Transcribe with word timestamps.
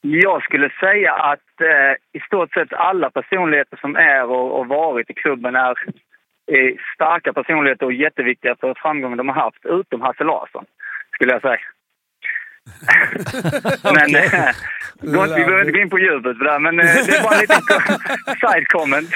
Jag 0.00 0.42
skulle 0.42 0.70
säga 0.80 1.12
att 1.12 1.60
eh, 1.60 1.92
i 2.12 2.20
stort 2.26 2.52
sett 2.52 2.72
alla 2.72 3.10
personligheter 3.10 3.76
som 3.76 3.96
är 3.96 4.24
och, 4.24 4.58
och 4.58 4.66
varit 4.66 5.10
i 5.10 5.14
klubben 5.14 5.56
är 5.56 5.74
eh, 6.52 6.74
starka 6.94 7.32
personligheter 7.32 7.86
och 7.86 7.92
jätteviktiga 7.92 8.56
för 8.60 8.74
framgången 8.76 9.18
de 9.18 9.28
har 9.28 9.42
haft, 9.42 9.66
utom 9.66 10.00
Hasse 10.00 10.24
Larsson, 10.24 10.64
skulle 11.14 11.32
jag 11.32 11.42
säga. 11.42 11.60
men 13.82 14.14
eh, 14.16 14.50
gott, 15.00 15.30
vi 15.30 15.44
behöver 15.44 15.60
inte 15.60 15.72
gå 15.72 15.78
in 15.78 15.90
på 15.90 15.98
djupet 15.98 16.38
för 16.38 16.44
det, 16.44 16.58
men 16.58 16.80
eh, 16.80 16.86
det 17.06 17.16
är 17.16 17.22
bara 17.22 17.34
en 17.34 17.40
liten 17.40 17.62
side 18.40 18.68
comment. 18.68 19.10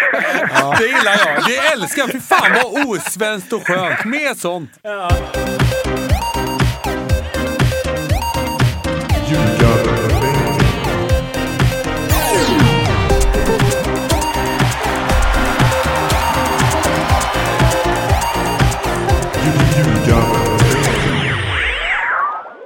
Ja. 0.55 0.75
Det 0.79 0.87
gillar 0.87 1.17
jag. 1.27 1.45
Det 1.47 1.73
älskar 1.73 2.03
jag. 2.03 2.13
Fy 2.13 2.21
fan 2.21 2.51
vad 2.55 2.87
osvenskt 2.87 3.53
och 3.53 3.67
skönt. 3.67 4.05
Mer 4.05 4.35
sånt. 4.35 4.71
Ja. 4.83 5.11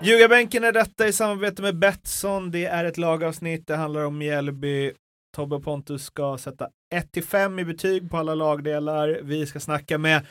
Ljugarbänken 0.04 0.64
är 0.64 0.72
detta 0.72 1.08
i 1.08 1.12
samarbete 1.12 1.62
med 1.62 1.78
Betsson. 1.78 2.50
Det 2.50 2.64
är 2.64 2.84
ett 2.84 2.98
lagavsnitt. 2.98 3.66
Det 3.66 3.76
handlar 3.76 4.04
om 4.04 4.18
Mjällby. 4.18 4.92
Tobbe 5.36 5.56
och 5.56 5.64
Pontus 5.64 6.04
ska 6.04 6.38
sätta 6.38 6.68
1-5 6.95 7.60
i 7.60 7.64
betyg 7.64 8.10
på 8.10 8.16
alla 8.18 8.34
lagdelar. 8.34 9.20
Vi 9.22 9.46
ska 9.46 9.60
snacka 9.60 9.98
med 9.98 10.26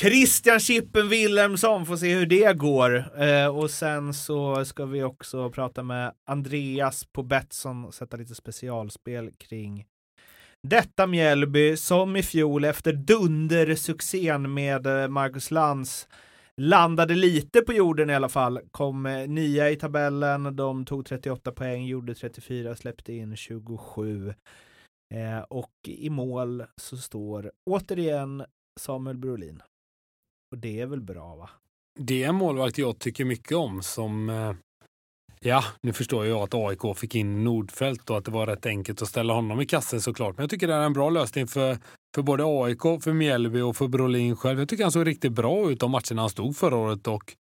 Christian 0.00 0.60
Chippen 0.60 1.08
Wilhelmsson, 1.08 1.86
får 1.86 1.96
se 1.96 2.14
hur 2.14 2.26
det 2.26 2.56
går. 2.56 3.22
Eh, 3.22 3.56
och 3.56 3.70
sen 3.70 4.14
så 4.14 4.64
ska 4.64 4.84
vi 4.86 5.02
också 5.02 5.50
prata 5.50 5.82
med 5.82 6.12
Andreas 6.26 7.04
på 7.12 7.22
Betsson 7.22 7.84
och 7.84 7.94
sätta 7.94 8.16
lite 8.16 8.34
specialspel 8.34 9.30
kring 9.38 9.84
detta 10.68 11.06
Mjällby 11.06 11.76
som 11.76 12.16
i 12.16 12.22
fjol 12.22 12.64
efter 12.64 12.92
dundersuccén 12.92 14.54
med 14.54 14.86
eh, 14.86 15.08
Marcus 15.08 15.50
Lantz 15.50 16.08
landade 16.60 17.14
lite 17.14 17.60
på 17.60 17.72
jorden 17.72 18.10
i 18.10 18.14
alla 18.14 18.28
fall. 18.28 18.60
Kom 18.70 19.06
eh, 19.06 19.28
nia 19.28 19.70
i 19.70 19.76
tabellen. 19.76 20.56
De 20.56 20.84
tog 20.84 21.06
38 21.06 21.52
poäng, 21.52 21.86
gjorde 21.86 22.14
34, 22.14 22.76
släppte 22.76 23.12
in 23.12 23.36
27. 23.36 24.34
Eh, 25.14 25.38
och 25.38 25.72
i 25.84 26.10
mål 26.10 26.64
så 26.76 26.96
står 26.96 27.52
återigen 27.64 28.44
Samuel 28.80 29.18
Brolin. 29.18 29.62
Och 30.50 30.58
det 30.58 30.80
är 30.80 30.86
väl 30.86 31.00
bra 31.00 31.34
va? 31.34 31.50
Det 31.98 32.24
är 32.24 32.28
en 32.28 32.34
målvakt 32.34 32.78
jag 32.78 32.98
tycker 32.98 33.24
mycket 33.24 33.56
om 33.56 33.82
som 33.82 34.28
eh, 34.28 34.54
Ja, 35.46 35.64
nu 35.80 35.92
förstår 35.92 36.26
jag 36.26 36.42
att 36.42 36.54
AIK 36.54 36.96
fick 36.96 37.14
in 37.14 37.44
Nordfält 37.44 38.10
och 38.10 38.18
att 38.18 38.24
det 38.24 38.30
var 38.30 38.46
rätt 38.46 38.66
enkelt 38.66 39.02
att 39.02 39.08
ställa 39.08 39.34
honom 39.34 39.60
i 39.60 39.66
kassen 39.66 40.00
såklart. 40.00 40.36
Men 40.36 40.42
jag 40.42 40.50
tycker 40.50 40.68
det 40.68 40.74
är 40.74 40.80
en 40.82 40.92
bra 40.92 41.10
lösning 41.10 41.46
för, 41.46 41.78
för 42.14 42.22
både 42.22 42.44
AIK, 42.46 43.02
för 43.02 43.12
Mjällby 43.12 43.60
och 43.60 43.76
för 43.76 43.88
Brolin 43.88 44.36
själv. 44.36 44.58
Jag 44.58 44.68
tycker 44.68 44.84
han 44.84 44.92
såg 44.92 45.06
riktigt 45.06 45.32
bra 45.32 45.70
ut 45.70 45.80
de 45.80 45.90
matcherna 45.90 46.22
han 46.22 46.30
stod 46.30 46.56
förra 46.56 46.76
året 46.76 47.06
och 47.06 47.34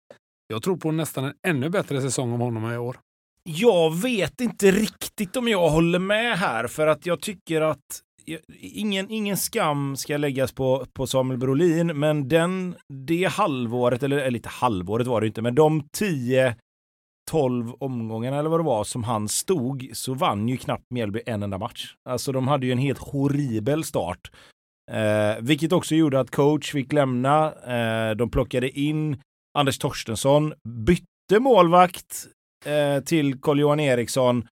jag 0.49 0.63
tror 0.63 0.77
på 0.77 0.93
nästan 0.93 1.25
en 1.25 1.35
ännu 1.47 1.69
bättre 1.69 2.01
säsong 2.01 2.33
av 2.33 2.39
honom 2.39 2.73
i 2.73 2.77
år. 2.77 2.97
Jag 3.45 4.03
vet 4.03 4.41
inte 4.41 4.71
riktigt 4.71 5.37
om 5.37 5.49
jag 5.49 5.71
håller 5.71 5.99
med 5.99 6.39
här 6.39 6.67
för 6.67 6.87
att 6.87 7.07
jag 7.07 7.21
tycker 7.21 7.61
att 7.61 8.01
ingen, 8.61 9.11
ingen 9.11 9.37
skam 9.37 9.97
ska 9.97 10.17
läggas 10.17 10.53
på, 10.53 10.87
på 10.93 11.07
Samuel 11.07 11.41
Brolin, 11.41 11.87
men 11.87 12.29
den, 12.29 12.77
det 12.89 13.25
halvåret, 13.25 14.03
eller, 14.03 14.17
eller 14.17 14.31
lite 14.31 14.49
halvåret 14.49 15.07
var 15.07 15.21
det 15.21 15.27
inte, 15.27 15.43
men 15.43 15.55
de 15.55 15.89
tio 15.93 16.57
12 17.31 17.73
omgångarna 17.79 18.39
eller 18.39 18.51
vad 18.51 18.61
det 18.61 18.65
var 18.65 18.85
som 18.85 19.05
han 19.05 19.29
stod 19.29 19.91
så 19.93 20.15
vann 20.15 20.49
ju 20.49 20.57
knappt 20.57 20.91
Mjällby 20.91 21.21
en 21.27 21.43
enda 21.43 21.59
match. 21.59 21.95
Alltså 22.09 22.33
de 22.33 22.49
hade 22.49 22.67
ju 22.67 22.73
en 22.73 22.79
helt 22.79 22.99
horribel 22.99 23.85
start. 23.85 24.31
Eh, 24.93 25.43
vilket 25.43 25.73
också 25.73 25.95
gjorde 25.95 26.21
att 26.21 26.31
coach 26.31 26.73
fick 26.73 26.93
lämna. 26.93 27.53
Eh, 27.53 28.17
de 28.17 28.31
plockade 28.31 28.81
in 28.81 29.23
Anders 29.59 29.79
Torstensson, 29.79 30.55
bytte 30.69 31.41
målvakt 31.41 32.27
eh, 32.67 33.05
till 33.05 33.41
Carl-Johan 33.41 33.81
Eriksson 33.81 34.49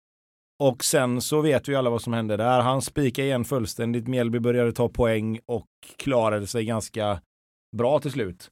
och 0.63 0.85
sen 0.85 1.21
så 1.21 1.41
vet 1.41 1.69
vi 1.69 1.75
alla 1.75 1.91
vad 1.91 2.03
som 2.03 2.13
hände 2.13 2.37
där. 2.37 2.61
Han 2.61 2.83
spikade 2.83 3.27
igen 3.27 3.45
fullständigt. 3.45 4.09
Mjällby 4.09 4.39
började 4.39 4.73
ta 4.73 4.89
poäng 4.89 5.41
och 5.47 5.67
klarade 5.97 6.47
sig 6.47 6.65
ganska 6.65 7.21
bra 7.77 7.99
till 7.99 8.13
slut. 8.13 8.51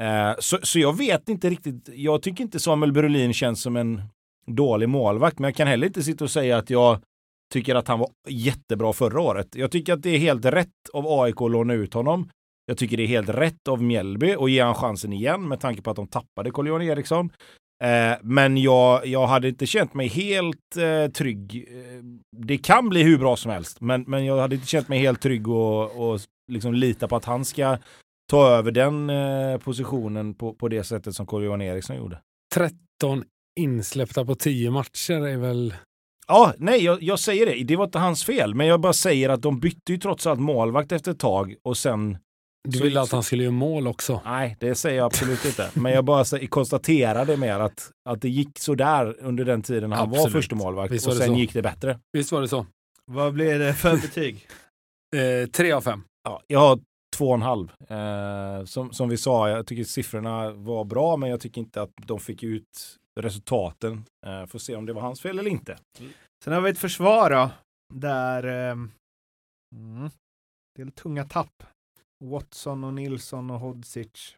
Eh, 0.00 0.34
så, 0.38 0.58
så 0.62 0.78
jag 0.78 0.96
vet 0.96 1.28
inte 1.28 1.50
riktigt. 1.50 1.88
Jag 1.94 2.22
tycker 2.22 2.44
inte 2.44 2.60
Samuel 2.60 2.92
Brolin 2.92 3.32
känns 3.32 3.62
som 3.62 3.76
en 3.76 4.02
dålig 4.46 4.88
målvakt, 4.88 5.38
men 5.38 5.48
jag 5.48 5.56
kan 5.56 5.68
heller 5.68 5.86
inte 5.86 6.02
sitta 6.02 6.24
och 6.24 6.30
säga 6.30 6.56
att 6.56 6.70
jag 6.70 7.00
tycker 7.52 7.74
att 7.74 7.88
han 7.88 7.98
var 7.98 8.08
jättebra 8.28 8.92
förra 8.92 9.20
året. 9.20 9.48
Jag 9.54 9.70
tycker 9.70 9.92
att 9.92 10.02
det 10.02 10.10
är 10.10 10.18
helt 10.18 10.44
rätt 10.44 10.68
av 10.92 11.20
AIK 11.20 11.40
att 11.40 11.50
låna 11.50 11.74
ut 11.74 11.94
honom. 11.94 12.30
Jag 12.66 12.78
tycker 12.78 12.96
det 12.96 13.02
är 13.02 13.06
helt 13.06 13.28
rätt 13.28 13.68
av 13.68 13.82
Mjällby 13.82 14.32
att 14.32 14.50
ge 14.50 14.60
han 14.60 14.74
chansen 14.74 15.12
igen 15.12 15.48
med 15.48 15.60
tanke 15.60 15.82
på 15.82 15.90
att 15.90 15.96
de 15.96 16.06
tappade 16.06 16.50
Carl-Johan 16.50 16.82
Eriksson. 16.82 17.30
Eh, 17.84 18.18
men 18.22 18.56
jag, 18.56 19.06
jag 19.06 19.26
hade 19.26 19.48
inte 19.48 19.66
känt 19.66 19.94
mig 19.94 20.08
helt 20.08 20.76
eh, 20.76 21.10
trygg. 21.12 21.68
Eh, 21.70 22.02
det 22.36 22.58
kan 22.58 22.88
bli 22.88 23.02
hur 23.02 23.18
bra 23.18 23.36
som 23.36 23.50
helst, 23.50 23.80
men, 23.80 24.04
men 24.06 24.24
jag 24.24 24.38
hade 24.38 24.54
inte 24.54 24.66
känt 24.66 24.88
mig 24.88 24.98
helt 24.98 25.20
trygg 25.20 25.48
och, 25.48 26.12
och 26.12 26.20
liksom 26.52 26.74
lita 26.74 27.08
på 27.08 27.16
att 27.16 27.24
han 27.24 27.44
ska 27.44 27.78
ta 28.32 28.48
över 28.48 28.70
den 28.70 29.10
eh, 29.10 29.58
positionen 29.58 30.34
på, 30.34 30.54
på 30.54 30.68
det 30.68 30.84
sättet 30.84 31.14
som 31.14 31.26
Carl-Johan 31.26 31.62
Eriksson 31.62 31.96
gjorde. 31.96 32.18
13 32.54 33.24
insläppta 33.60 34.24
på 34.24 34.34
10 34.34 34.70
matcher 34.70 35.26
är 35.26 35.36
väl... 35.36 35.74
Ja, 36.26 36.54
nej, 36.56 36.84
jag, 36.84 37.02
jag, 37.02 37.18
säger 37.18 37.46
det. 37.46 37.64
Det 37.64 37.76
var 37.76 37.84
inte 37.84 37.98
hans 37.98 38.24
fel, 38.24 38.54
men 38.54 38.66
jag 38.66 38.80
bara 38.80 38.92
säger 38.92 39.28
att 39.28 39.42
de 39.42 39.60
bytte 39.60 39.92
ju 39.92 39.98
trots 39.98 40.26
allt 40.26 40.40
målvakt 40.40 40.92
efter 40.92 41.10
ett 41.10 41.18
tag 41.18 41.54
och 41.62 41.76
sen 41.76 42.18
du 42.68 42.82
ville 42.82 43.00
att 43.00 43.12
han 43.12 43.22
skulle 43.22 43.42
göra 43.42 43.52
mål 43.52 43.86
också? 43.86 44.20
Nej, 44.24 44.56
det 44.60 44.74
säger 44.74 44.96
jag 44.96 45.06
absolut 45.06 45.44
inte. 45.44 45.70
Men 45.74 45.92
jag 45.92 46.04
bara 46.04 46.24
konstaterade 46.48 47.36
mer 47.36 47.60
att, 47.60 47.90
att 48.08 48.20
det 48.20 48.28
gick 48.28 48.58
sådär 48.58 49.16
under 49.20 49.44
den 49.44 49.62
tiden 49.62 49.92
han 49.92 50.08
absolut. 50.08 50.24
var 50.24 50.30
första 50.30 50.56
målvakt 50.56 50.92
och 50.92 51.00
sen 51.00 51.26
så. 51.26 51.34
gick 51.34 51.52
det 51.54 51.62
bättre. 51.62 51.98
Visst 52.12 52.32
var 52.32 52.40
det 52.40 52.48
så. 52.48 52.66
Vad 53.06 53.32
blir 53.32 53.58
det 53.58 53.74
för 53.74 53.96
betyg? 53.96 54.46
eh, 55.16 55.50
tre 55.50 55.72
av 55.72 55.80
fem. 55.80 56.02
Ja, 56.24 56.42
jag 56.46 56.60
har 56.60 56.78
två 57.12 57.28
och 57.28 57.34
en 57.34 57.42
halv. 57.42 57.72
Eh, 57.88 58.64
som, 58.64 58.92
som 58.92 59.08
vi 59.08 59.16
sa, 59.16 59.48
jag 59.48 59.66
tycker 59.66 59.84
siffrorna 59.84 60.50
var 60.50 60.84
bra, 60.84 61.16
men 61.16 61.30
jag 61.30 61.40
tycker 61.40 61.60
inte 61.60 61.82
att 61.82 61.92
de 61.96 62.20
fick 62.20 62.42
ut 62.42 62.98
resultaten. 63.20 64.04
Eh, 64.26 64.46
får 64.46 64.58
se 64.58 64.76
om 64.76 64.86
det 64.86 64.92
var 64.92 65.02
hans 65.02 65.20
fel 65.20 65.38
eller 65.38 65.50
inte. 65.50 65.78
Sen 66.44 66.52
har 66.52 66.60
vi 66.60 66.70
ett 66.70 66.78
försvar 66.78 67.30
då, 67.30 67.50
där 67.94 68.44
eh, 68.44 68.76
mm, 69.74 70.10
det 70.76 70.82
är 70.82 70.90
tunga 70.90 71.24
tapp. 71.24 71.62
Watson 72.24 72.84
och 72.84 72.94
Nilsson 72.94 73.50
och 73.50 73.60
Hodzic. 73.60 74.36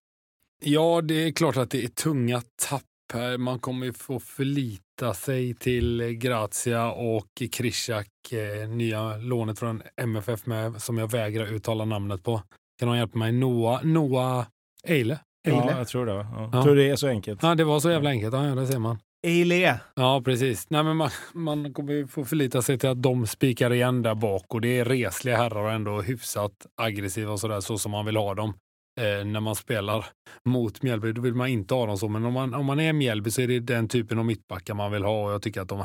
Ja, 0.65 1.01
det 1.01 1.15
är 1.15 1.33
klart 1.33 1.57
att 1.57 1.71
det 1.71 1.85
är 1.85 1.89
tunga 1.89 2.43
tapp 2.57 2.83
här. 3.13 3.39
Man 3.39 3.59
kommer 3.59 3.87
ju 3.87 3.93
få 3.93 4.21
förlita 4.21 5.15
sig 5.15 5.55
till 5.55 6.03
Grazia 6.03 6.93
och 6.93 7.43
Krishak, 7.53 8.33
eh, 8.33 8.69
nya 8.69 9.17
lånet 9.17 9.59
från 9.59 9.83
MFF 9.97 10.47
med, 10.47 10.83
som 10.83 10.99
jag 10.99 11.11
vägrar 11.11 11.47
uttala 11.47 11.85
namnet 11.85 12.23
på. 12.23 12.43
Kan 12.79 12.89
någon 12.89 12.99
hjälpa 12.99 13.19
mig? 13.19 13.33
Noah, 13.33 13.85
Noah 13.85 14.47
Eile? 14.87 15.19
Eile? 15.47 15.65
Ja, 15.67 15.79
jag 15.79 15.89
tror 15.89 16.07
det. 16.07 16.13
Ja. 16.13 16.27
Ja. 16.37 16.51
Jag 16.53 16.65
tror 16.65 16.77
det 16.77 16.91
är 16.91 16.97
så 16.97 17.09
enkelt. 17.09 17.43
Ja, 17.43 17.55
det 17.55 17.65
var 17.65 17.81
så 17.81 17.91
jävla 17.91 18.11
enkelt. 18.11 18.35
Ja, 18.35 18.41
det 18.41 18.67
ser 18.67 18.79
man. 18.79 18.99
Eile. 19.27 19.81
Ja, 19.95 20.23
precis. 20.25 20.71
Nej, 20.71 20.83
men 20.83 20.97
man, 20.97 21.11
man 21.35 21.73
kommer 21.73 22.07
få 22.07 22.25
förlita 22.25 22.63
sig 22.63 22.79
till 22.79 22.89
att 22.89 23.03
de 23.03 23.27
spikar 23.27 23.73
igen 23.73 24.03
där 24.03 24.15
bak 24.15 24.55
och 24.55 24.61
det 24.61 24.79
är 24.79 24.85
resliga 24.85 25.37
herrar 25.37 25.63
och 25.65 25.73
ändå 25.73 26.03
hyfsat 26.03 26.67
aggressiva 26.77 27.33
och 27.33 27.41
sådär, 27.41 27.61
så 27.61 27.79
som 27.79 27.93
man 27.93 28.07
vill 28.07 28.17
ha 28.17 28.35
dem. 28.35 28.55
Eh, 29.01 29.27
när 29.27 29.41
man 29.41 29.55
spelar 29.55 30.07
mot 30.45 30.83
Mjällby, 30.83 31.13
då 31.13 31.21
vill 31.21 31.35
man 31.35 31.49
inte 31.49 31.75
ha 31.75 31.87
dem 31.87 31.99
så. 31.99 32.09
Men 32.09 32.25
om 32.25 32.33
man, 32.33 32.55
om 32.55 32.67
man 32.67 32.81
är 32.81 32.93
Mjällby 32.93 33.31
så 33.31 33.41
är 33.41 33.49
det 33.49 33.61
den 33.61 33.89
typen 33.89 34.19
av 34.19 34.25
mittbackar 34.25 34.75
man 34.75 34.93
vill 34.93 35.05
ha 35.05 35.25
och 35.25 35.33
jag 35.33 35.43
tycker 35.43 35.61
att 35.61 35.69
de, 35.69 35.85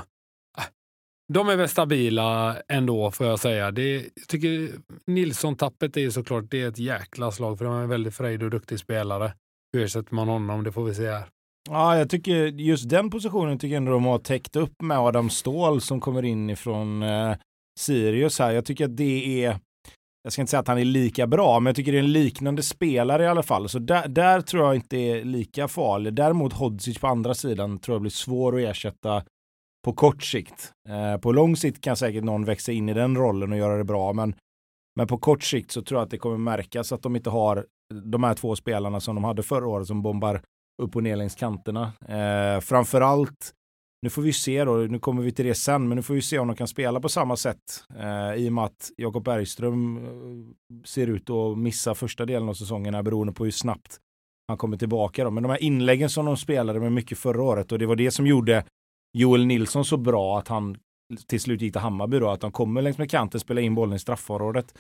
de 1.34 1.50
är 1.50 1.56
väl 1.56 1.70
stabila 1.70 2.58
ändå 2.68 3.12
får 3.12 3.28
jag 3.28 3.40
säga. 3.40 3.72
Det, 3.72 3.96
jag 3.96 4.28
tycker 4.28 4.70
Nilsson-tappet 5.06 5.98
är 5.98 6.10
såklart 6.10 6.46
det 6.50 6.62
är 6.62 6.68
ett 6.68 6.80
jäkla 6.80 7.32
slag 7.32 7.58
för 7.58 7.66
de 7.66 7.74
är 7.74 7.82
en 7.82 7.90
väldigt 7.90 8.16
frejdig 8.16 8.46
och 8.46 8.52
duktig 8.52 8.80
spelare. 8.80 9.34
Hur 9.74 9.84
ersätter 9.84 10.16
man 10.16 10.28
honom? 10.28 10.64
Det 10.64 10.72
får 10.72 10.84
vi 10.84 10.96
se 10.96 11.10
här. 11.10 11.26
Ja, 11.70 11.98
jag 11.98 12.10
tycker 12.10 12.36
just 12.46 12.90
den 12.90 13.10
positionen 13.10 13.60
tycker 13.60 13.74
jag 13.74 13.78
ändå 13.78 13.92
de 13.92 14.06
har 14.06 14.20
täckt 14.20 14.56
upp 14.56 14.82
med 14.82 15.00
Adam 15.00 15.30
Ståhl 15.30 15.82
som 15.82 16.00
kommer 16.00 16.26
in 16.26 16.50
ifrån 16.50 17.04
eh, 17.04 17.36
Sirius 17.80 18.40
här. 18.40 18.52
Jag 18.52 18.66
tycker 18.66 18.86
att 18.86 18.98
det 18.98 19.44
är 19.46 19.60
jag 20.24 20.34
ska 20.34 20.42
inte 20.42 20.50
säga 20.50 20.60
att 20.60 20.68
han 20.68 20.78
är 20.78 20.86
lika 20.86 21.28
bra, 21.28 21.60
men 21.60 21.66
jag 21.66 21.76
tycker 21.76 21.92
det 21.92 21.98
är 21.98 22.04
en 22.04 22.12
liknande 22.12 22.64
spelare 22.64 23.24
i 23.24 23.28
alla 23.28 23.44
fall. 23.44 23.70
Så 23.70 23.80
där, 23.80 24.08
där 24.08 24.42
tror 24.42 24.66
jag 24.66 24.76
inte 24.76 24.98
är 24.98 25.24
lika 25.24 25.68
farlig. 25.68 26.14
Däremot 26.14 26.54
Hodzic 26.54 26.98
på 26.98 27.08
andra 27.08 27.34
sidan 27.34 27.80
tror 27.80 27.96
jag 27.96 28.02
blir 28.02 28.12
svår 28.12 28.56
att 28.56 28.70
ersätta 28.70 29.24
på 29.86 29.94
kort 29.94 30.24
sikt. 30.24 30.72
Eh, 30.90 31.18
på 31.18 31.32
lång 31.32 31.56
sikt 31.56 31.84
kan 31.84 31.96
säkert 31.96 32.24
någon 32.24 32.46
växa 32.46 32.72
in 32.72 32.90
i 32.90 32.94
den 32.94 33.18
rollen 33.18 33.52
och 33.52 33.58
göra 33.58 33.78
det 33.78 33.84
bra, 33.84 34.14
men, 34.14 34.36
men 34.96 35.08
på 35.08 35.18
kort 35.18 35.44
sikt 35.44 35.72
så 35.72 35.82
tror 35.82 36.00
jag 36.00 36.06
att 36.06 36.12
det 36.12 36.18
kommer 36.18 36.38
märkas 36.38 36.92
att 36.92 37.02
de 37.02 37.16
inte 37.16 37.30
har 37.30 37.66
de 38.04 38.24
här 38.24 38.34
två 38.34 38.56
spelarna 38.56 39.00
som 39.00 39.16
de 39.16 39.24
hade 39.24 39.44
förra 39.44 39.68
året 39.68 39.88
som 39.88 40.02
bombar 40.02 40.42
upp 40.82 40.96
och 40.96 41.04
ner 41.04 41.16
längs 41.16 41.36
kanterna. 41.36 41.94
Eh, 42.08 42.62
framförallt 42.62 43.54
nu 44.02 44.10
får 44.10 44.22
vi 44.22 44.34
se 44.34 44.64
då, 44.64 44.74
nu 44.74 45.00
kommer 45.00 45.24
vi 45.24 45.32
till 45.32 45.46
det 45.46 45.56
sen, 45.56 45.88
men 45.88 45.96
nu 45.96 46.02
får 46.02 46.14
vi 46.14 46.22
se 46.22 46.40
om 46.40 46.48
de 46.48 46.56
kan 46.56 46.68
spela 46.68 47.00
på 47.00 47.10
samma 47.10 47.36
sätt 47.36 47.84
eh, 48.00 48.34
i 48.34 48.50
och 48.50 48.54
med 48.54 48.64
att 48.64 48.92
Jakob 48.98 49.24
Bergström 49.24 49.98
eh, 49.98 50.84
ser 50.86 51.08
ut 51.08 51.30
att 51.30 51.58
missa 51.58 51.96
första 51.96 52.26
delen 52.26 52.50
av 52.50 52.54
säsongen 52.54 52.94
här 52.94 53.04
beroende 53.04 53.34
på 53.34 53.44
hur 53.44 53.52
snabbt 53.52 53.98
han 54.48 54.58
kommer 54.58 54.78
tillbaka. 54.78 55.24
Då. 55.24 55.32
Men 55.32 55.44
de 55.44 55.50
här 55.50 55.64
inläggen 55.64 56.10
som 56.10 56.26
de 56.26 56.38
spelade 56.38 56.80
med 56.80 56.92
mycket 56.92 57.18
förra 57.18 57.44
året 57.44 57.72
och 57.72 57.80
det 57.80 57.86
var 57.86 57.96
det 57.96 58.12
som 58.12 58.28
gjorde 58.28 58.64
Joel 59.18 59.46
Nilsson 59.46 59.86
så 59.86 59.98
bra 59.98 60.40
att 60.40 60.48
han 60.48 60.78
till 61.28 61.42
slut 61.42 61.62
gick 61.62 61.74
till 61.74 61.82
Hammarby 61.82 62.20
då, 62.20 62.30
att 62.30 62.42
de 62.42 62.52
kommer 62.52 62.82
längs 62.82 62.98
med 62.98 63.12
kanten, 63.12 63.40
spela 63.40 63.62
in 63.62 63.76
bollen 63.76 63.96
i 63.96 64.00
straffområdet. 64.00 64.78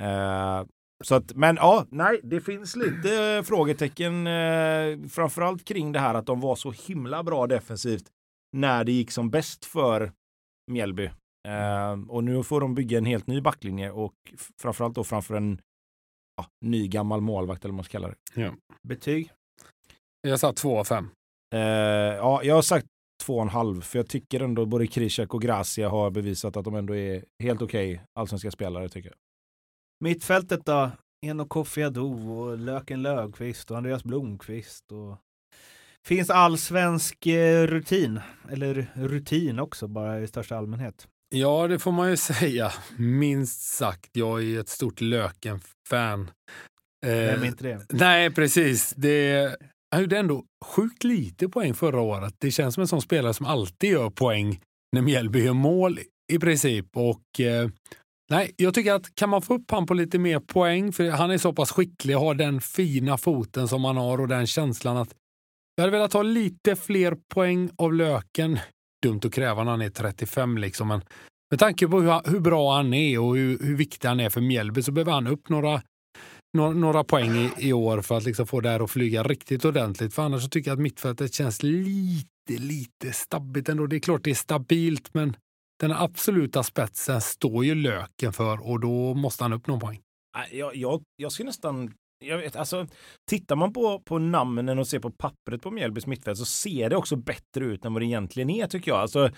Eh, 0.00 0.64
så 1.04 1.14
att, 1.14 1.34
men 1.34 1.56
ja, 1.56 1.86
nej, 1.90 2.20
det 2.22 2.40
finns 2.40 2.76
lite 2.76 3.42
frågetecken, 3.46 4.26
eh, 4.26 5.08
framförallt 5.08 5.64
kring 5.64 5.92
det 5.92 6.00
här 6.00 6.14
att 6.14 6.26
de 6.26 6.40
var 6.40 6.56
så 6.56 6.70
himla 6.70 7.22
bra 7.22 7.46
defensivt 7.46 8.04
när 8.56 8.84
det 8.84 8.92
gick 8.92 9.10
som 9.10 9.30
bäst 9.30 9.64
för 9.64 10.12
Mjällby. 10.70 11.10
Eh, 11.48 11.92
och 12.08 12.24
nu 12.24 12.42
får 12.42 12.60
de 12.60 12.74
bygga 12.74 12.98
en 12.98 13.04
helt 13.04 13.26
ny 13.26 13.40
backlinje 13.40 13.90
och 13.90 14.14
framförallt 14.62 14.94
då 14.94 15.04
framför 15.04 15.34
en 15.34 15.60
ja, 16.36 16.46
ny 16.64 16.88
gammal 16.88 17.20
målvakt 17.20 17.64
eller 17.64 17.72
vad 17.72 17.76
man 17.76 17.84
ska 17.84 17.92
kalla 17.92 18.08
det. 18.08 18.40
Ja. 18.40 18.54
Betyg? 18.88 19.32
Jag 20.20 20.40
sa 20.40 20.52
två 20.52 20.78
av 20.78 20.84
fem. 20.84 21.10
Eh, 21.54 21.60
ja, 21.60 22.42
jag 22.42 22.54
har 22.54 22.62
sagt 22.62 22.86
två 23.28 23.36
och 23.36 23.42
en 23.42 23.48
halv, 23.48 23.80
för 23.80 23.98
jag 23.98 24.08
tycker 24.08 24.40
ändå 24.40 24.66
både 24.66 24.86
Krishak 24.86 25.34
och 25.34 25.42
Gracia 25.42 25.88
har 25.88 26.10
bevisat 26.10 26.56
att 26.56 26.64
de 26.64 26.74
ändå 26.74 26.96
är 26.96 27.24
helt 27.42 27.62
okej 27.62 27.92
okay, 27.92 28.04
allsvenska 28.14 28.50
spelare 28.50 28.88
tycker 28.88 29.08
jag. 29.08 29.16
Mittfältet 30.04 30.64
då? 30.64 30.90
Eno 31.26 31.44
Kofi 31.44 31.82
Ado 31.82 32.30
och 32.30 32.58
Löken 32.58 33.02
Löfqvist 33.02 33.70
och 33.70 33.76
Andreas 33.76 34.04
Blomqvist 34.04 34.92
och 34.92 35.16
Finns 36.06 36.30
allsvensk 36.30 37.26
eh, 37.26 37.66
rutin, 37.66 38.20
eller 38.50 38.92
rutin 38.94 39.58
också, 39.58 39.88
bara 39.88 40.20
i 40.20 40.26
största 40.26 40.56
allmänhet? 40.56 41.08
Ja, 41.34 41.68
det 41.68 41.78
får 41.78 41.92
man 41.92 42.10
ju 42.10 42.16
säga. 42.36 42.72
Minst 42.98 43.62
sagt. 43.62 44.10
Jag 44.12 44.44
är 44.44 44.60
ett 44.60 44.68
stort 44.68 45.00
Löken-fan. 45.00 46.30
Vem 47.06 47.42
är 47.42 47.46
inte 47.46 47.64
det? 47.64 47.86
Nej, 47.90 48.30
precis. 48.30 48.94
Det, 48.96 49.56
han 49.90 50.00
gjorde 50.00 50.18
ändå 50.18 50.44
sjukt 50.64 51.04
lite 51.04 51.48
poäng 51.48 51.74
förra 51.74 52.00
året. 52.00 52.34
Det 52.38 52.50
känns 52.50 52.74
som 52.74 52.80
en 52.80 52.88
sån 52.88 53.02
spelare 53.02 53.34
som 53.34 53.46
alltid 53.46 53.90
gör 53.90 54.10
poäng 54.10 54.60
när 54.92 55.02
Mjällby 55.02 55.44
gör 55.44 55.52
mål 55.52 55.98
i 56.32 56.38
princip. 56.38 56.96
Och 56.96 57.40
eh, 57.40 57.68
nej, 58.30 58.54
jag 58.56 58.74
tycker 58.74 58.92
att 58.92 59.14
kan 59.14 59.28
man 59.28 59.42
få 59.42 59.54
upp 59.54 59.70
han 59.70 59.86
på 59.86 59.94
lite 59.94 60.18
mer 60.18 60.40
poäng, 60.40 60.92
för 60.92 61.10
han 61.10 61.30
är 61.30 61.38
så 61.38 61.52
pass 61.52 61.72
skicklig 61.72 62.16
och 62.16 62.22
har 62.22 62.34
den 62.34 62.60
fina 62.60 63.18
foten 63.18 63.68
som 63.68 63.84
han 63.84 63.96
har 63.96 64.20
och 64.20 64.28
den 64.28 64.46
känslan 64.46 64.96
att 64.96 65.14
jag 65.74 65.82
hade 65.82 65.92
velat 65.92 66.12
ha 66.12 66.22
lite 66.22 66.76
fler 66.76 67.16
poäng 67.34 67.70
av 67.76 67.94
Löken. 67.94 68.58
Dumt 69.02 69.20
att 69.24 69.32
kräva 69.32 69.64
när 69.64 69.70
han 69.70 69.80
är 69.80 69.90
35 69.90 70.58
liksom, 70.58 70.88
men 70.88 71.00
med 71.50 71.60
tanke 71.60 71.88
på 71.88 72.00
hur, 72.00 72.30
hur 72.30 72.40
bra 72.40 72.76
han 72.76 72.94
är 72.94 73.18
och 73.18 73.36
hur, 73.36 73.58
hur 73.58 73.76
viktig 73.76 74.08
han 74.08 74.20
är 74.20 74.30
för 74.30 74.40
Mjällby 74.40 74.82
så 74.82 74.92
behöver 74.92 75.12
han 75.12 75.26
upp 75.26 75.48
några 75.48 75.82
några, 76.54 76.70
några 76.70 77.04
poäng 77.04 77.36
i, 77.36 77.50
i, 77.58 77.72
år 77.72 78.02
för 78.02 78.16
att 78.16 78.24
liksom 78.24 78.46
få 78.46 78.60
det 78.60 78.68
här 78.68 78.80
att 78.80 78.90
flyga 78.90 79.22
riktigt 79.22 79.64
ordentligt. 79.64 80.14
För 80.14 80.22
annars 80.22 80.42
så 80.42 80.48
tycker 80.48 80.70
jag 80.70 80.76
att 80.76 80.82
mittfältet 80.82 81.34
känns 81.34 81.62
lite, 81.62 82.52
lite 82.58 83.12
stabbigt 83.12 83.68
ändå. 83.68 83.86
Det 83.86 83.96
är 83.96 84.00
klart 84.00 84.24
det 84.24 84.30
är 84.30 84.34
stabilt, 84.34 85.14
men 85.14 85.36
den 85.80 85.92
absoluta 85.92 86.62
spetsen 86.62 87.20
står 87.20 87.64
ju 87.64 87.74
Löken 87.74 88.32
för 88.32 88.68
och 88.68 88.80
då 88.80 89.14
måste 89.14 89.44
han 89.44 89.52
upp 89.52 89.66
någon 89.66 89.80
poäng. 89.80 90.00
Jag, 90.52 90.76
jag, 90.76 91.02
jag 91.16 91.32
skulle 91.32 91.46
nästan 91.46 91.94
jag 92.24 92.38
vet, 92.38 92.56
alltså, 92.56 92.86
tittar 93.30 93.56
man 93.56 93.72
på, 93.72 94.00
på 94.00 94.18
namnen 94.18 94.78
och 94.78 94.88
ser 94.88 94.98
på 94.98 95.10
pappret 95.10 95.62
på 95.62 95.70
Mjällbys 95.70 96.06
mittfält 96.06 96.38
så 96.38 96.44
ser 96.44 96.90
det 96.90 96.96
också 96.96 97.16
bättre 97.16 97.64
ut 97.64 97.84
än 97.84 97.92
vad 97.92 98.02
det 98.02 98.06
egentligen 98.06 98.50
är 98.50 98.66
tycker 98.66 98.90
jag. 98.90 99.00
Alltså, 99.00 99.30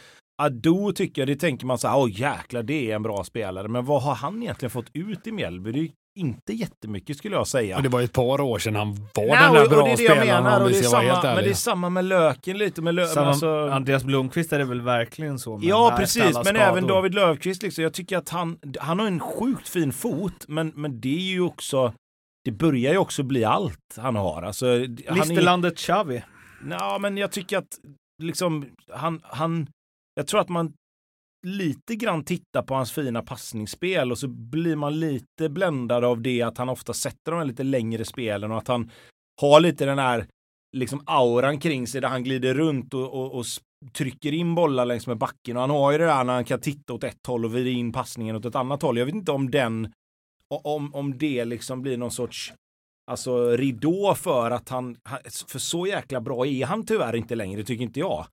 Ado 0.42 0.92
tycker 0.92 1.22
jag, 1.22 1.28
det 1.28 1.36
tänker 1.36 1.66
man 1.66 1.78
så 1.78 1.88
här, 1.88 1.98
åh 1.98 2.20
jäklar, 2.20 2.62
det 2.62 2.90
är 2.90 2.96
en 2.96 3.02
bra 3.02 3.24
spelare. 3.24 3.68
Men 3.68 3.84
vad 3.84 4.02
har 4.02 4.14
han 4.14 4.42
egentligen 4.42 4.70
fått 4.70 4.90
ut 4.92 5.26
i 5.26 5.32
Mjällby? 5.32 5.72
Det 5.72 5.92
inte 6.18 6.52
jättemycket 6.52 7.16
skulle 7.16 7.36
jag 7.36 7.46
säga. 7.46 7.76
Och 7.76 7.82
det 7.82 7.88
var 7.88 8.02
ett 8.02 8.12
par 8.12 8.40
år 8.40 8.58
sedan 8.58 8.76
han 8.76 8.94
var 8.94 9.26
Nej, 9.26 9.28
den 9.28 9.54
där 9.54 9.68
bra 9.68 9.80
och 9.80 9.84
det 9.84 9.92
är 9.92 9.96
det 9.96 9.96
spelaren. 9.96 10.28
Jag 10.28 10.42
menar, 10.42 10.60
och 10.60 10.70
det 10.70 10.78
är 10.78 10.82
samma, 10.82 11.34
men 11.34 11.44
det 11.44 11.50
är 11.50 11.54
samma 11.54 11.90
med 11.90 12.04
Löken 12.04 12.58
lite. 12.58 12.82
Med 12.82 12.94
lö 12.94 13.06
samma, 13.06 13.26
alltså... 13.26 13.68
Andreas 13.68 14.04
Blomqvist 14.04 14.52
är 14.52 14.58
det 14.58 14.64
väl 14.64 14.80
verkligen 14.80 15.38
så? 15.38 15.60
Ja, 15.62 15.94
precis. 15.98 16.24
Men 16.24 16.32
skador. 16.32 16.60
även 16.60 16.86
David 16.86 17.14
Löfqvist. 17.14 17.62
Liksom, 17.62 17.84
jag 17.84 17.92
tycker 17.92 18.18
att 18.18 18.28
han, 18.28 18.58
han 18.78 18.98
har 18.98 19.06
en 19.06 19.20
sjukt 19.20 19.68
fin 19.68 19.92
fot, 19.92 20.44
men, 20.48 20.72
men 20.74 21.00
det 21.00 21.16
är 21.16 21.32
ju 21.32 21.40
också 21.40 21.92
det 22.44 22.50
börjar 22.50 22.92
ju 22.92 22.98
också 22.98 23.22
bli 23.22 23.44
allt 23.44 23.96
han 23.96 24.16
har. 24.16 24.42
Alltså, 24.42 24.76
Listerlandet 25.08 25.72
är... 25.72 25.76
Xavi. 25.76 26.22
Ja, 26.70 26.98
men 27.00 27.16
jag 27.16 27.32
tycker 27.32 27.58
att 27.58 27.78
liksom 28.22 28.66
han, 28.92 29.20
han, 29.24 29.66
jag 30.14 30.26
tror 30.26 30.40
att 30.40 30.48
man 30.48 30.72
lite 31.46 31.96
grann 31.96 32.24
titta 32.24 32.62
på 32.62 32.74
hans 32.74 32.92
fina 32.92 33.22
passningsspel 33.22 34.10
och 34.10 34.18
så 34.18 34.28
blir 34.28 34.76
man 34.76 35.00
lite 35.00 35.48
bländad 35.48 36.04
av 36.04 36.20
det 36.22 36.42
att 36.42 36.58
han 36.58 36.68
ofta 36.68 36.92
sätter 36.92 37.32
de 37.32 37.38
här 37.38 37.44
lite 37.44 37.62
längre 37.62 38.04
spelen 38.04 38.50
och 38.50 38.58
att 38.58 38.68
han 38.68 38.90
har 39.40 39.60
lite 39.60 39.84
den 39.84 39.98
här 39.98 40.26
liksom 40.76 41.02
auran 41.06 41.60
kring 41.60 41.86
sig 41.86 42.00
där 42.00 42.08
han 42.08 42.24
glider 42.24 42.54
runt 42.54 42.94
och, 42.94 43.14
och, 43.14 43.34
och 43.34 43.44
trycker 43.92 44.32
in 44.32 44.54
bollar 44.54 44.84
längs 44.84 45.06
med 45.06 45.18
backen 45.18 45.56
och 45.56 45.60
han 45.60 45.70
har 45.70 45.92
ju 45.92 45.98
det 45.98 46.04
där 46.04 46.24
när 46.24 46.34
han 46.34 46.44
kan 46.44 46.60
titta 46.60 46.92
åt 46.92 47.04
ett 47.04 47.26
håll 47.26 47.44
och 47.44 47.52
vrida 47.52 47.70
in 47.70 47.92
passningen 47.92 48.36
åt 48.36 48.44
ett 48.44 48.54
annat 48.54 48.82
håll. 48.82 48.98
Jag 48.98 49.06
vet 49.06 49.14
inte 49.14 49.32
om 49.32 49.50
den 49.50 49.92
om, 50.64 50.94
om 50.94 51.18
det 51.18 51.44
liksom 51.44 51.82
blir 51.82 51.96
någon 51.96 52.10
sorts 52.10 52.52
alltså 53.10 53.56
ridå 53.56 54.14
för 54.14 54.50
att 54.50 54.68
han, 54.68 54.96
för 55.48 55.58
så 55.58 55.86
jäkla 55.86 56.20
bra 56.20 56.46
är 56.46 56.66
han 56.66 56.86
tyvärr 56.86 57.16
inte 57.16 57.34
längre, 57.34 57.64
tycker 57.64 57.84
inte 57.84 58.00
jag. 58.00 58.26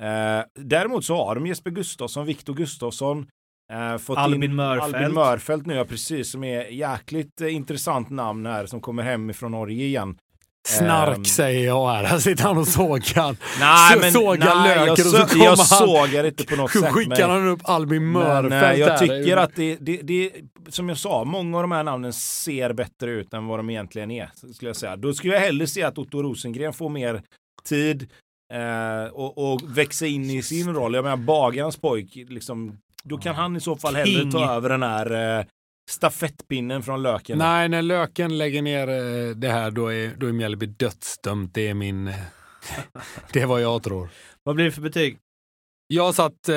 Eh, 0.00 0.44
däremot 0.54 1.04
så 1.04 1.16
har 1.16 1.34
de 1.34 1.46
Jesper 1.46 1.70
Gustafsson, 1.70 2.26
Viktor 2.26 2.54
Gustafsson, 2.54 3.26
eh, 3.72 3.98
fått 3.98 4.18
Albin 4.18 4.42
in 4.42 4.54
Mörfält. 4.54 4.94
Albin 4.94 5.14
Mörfält 5.14 5.66
nu, 5.66 5.74
ja, 5.74 5.84
precis, 5.84 6.30
som 6.30 6.44
är 6.44 6.64
jäkligt 6.64 7.40
eh, 7.40 7.54
intressant 7.54 8.10
namn 8.10 8.46
här 8.46 8.66
som 8.66 8.80
kommer 8.80 9.02
hem 9.02 9.30
ifrån 9.30 9.50
Norge 9.50 9.84
igen. 9.84 10.16
Snark 10.68 11.16
um, 11.16 11.24
säger 11.24 11.66
jag 11.66 11.88
här. 11.88 12.04
Här 12.04 12.18
sitter 12.18 12.44
han 12.44 12.58
och 12.58 12.68
sågar. 12.68 13.36
Nej, 13.60 13.98
men, 14.00 14.12
sågar 14.12 14.54
nej, 14.54 14.76
löken 14.76 14.86
jag, 14.86 15.06
och 15.06 15.28
så 15.28 15.34
kommer 15.34 15.44
jag 15.44 15.58
sågar 15.58 16.24
inte 16.24 16.44
på 16.44 16.56
något 16.56 16.70
sätt. 16.70 16.92
skickar 16.92 17.28
han 17.28 17.48
upp 17.48 17.60
Albin 17.64 18.12
Mörfält 18.12 18.78
Jag 18.78 18.98
tycker 18.98 19.36
att 19.36 19.56
det, 19.56 19.76
det, 19.80 19.96
det, 20.02 20.32
som 20.68 20.88
jag 20.88 20.98
sa, 20.98 21.24
många 21.24 21.56
av 21.56 21.62
de 21.62 21.72
här 21.72 21.84
namnen 21.84 22.12
ser 22.12 22.72
bättre 22.72 23.10
ut 23.10 23.34
än 23.34 23.46
vad 23.46 23.58
de 23.58 23.70
egentligen 23.70 24.10
är. 24.10 24.30
Skulle 24.52 24.68
jag 24.68 24.76
säga. 24.76 24.96
Då 24.96 25.14
skulle 25.14 25.34
jag 25.34 25.40
hellre 25.40 25.66
se 25.66 25.82
att 25.82 25.98
Otto 25.98 26.22
Rosengren 26.22 26.72
får 26.72 26.88
mer 26.88 27.22
tid 27.64 28.10
eh, 28.50 29.12
och, 29.12 29.52
och 29.52 29.78
växa 29.78 30.06
in 30.06 30.30
i 30.30 30.42
sin 30.42 30.74
roll. 30.74 30.94
Jag 30.94 31.02
menar 31.02 31.16
bagarens 31.16 31.76
pojk, 31.76 32.14
liksom, 32.14 32.78
då 33.02 33.18
kan 33.18 33.34
han 33.34 33.56
i 33.56 33.60
så 33.60 33.76
fall 33.76 33.96
hellre 33.96 34.30
ta 34.30 34.54
över 34.54 34.68
den 34.68 34.82
här 34.82 35.38
eh, 35.38 35.44
stafettpinnen 35.90 36.82
från 36.82 37.02
Löken? 37.02 37.38
Nej, 37.38 37.68
när 37.68 37.82
Löken 37.82 38.38
lägger 38.38 38.62
ner 38.62 38.88
eh, 38.88 39.34
det 39.36 39.48
här 39.48 39.70
då 39.70 39.92
är, 39.92 40.14
då 40.16 40.26
är 40.26 40.32
Mjällby 40.32 40.66
dödsdömt. 40.66 41.54
Det 41.54 41.68
är 41.68 41.74
min... 41.74 42.04
Det 43.32 43.40
är 43.40 43.46
vad 43.46 43.62
jag 43.62 43.82
tror. 43.82 44.08
Vad 44.42 44.54
blir 44.54 44.64
det 44.64 44.72
för 44.72 44.82
betyg? 44.82 45.18
Jag 45.86 46.14
satt 46.14 46.48
eh, 46.48 46.56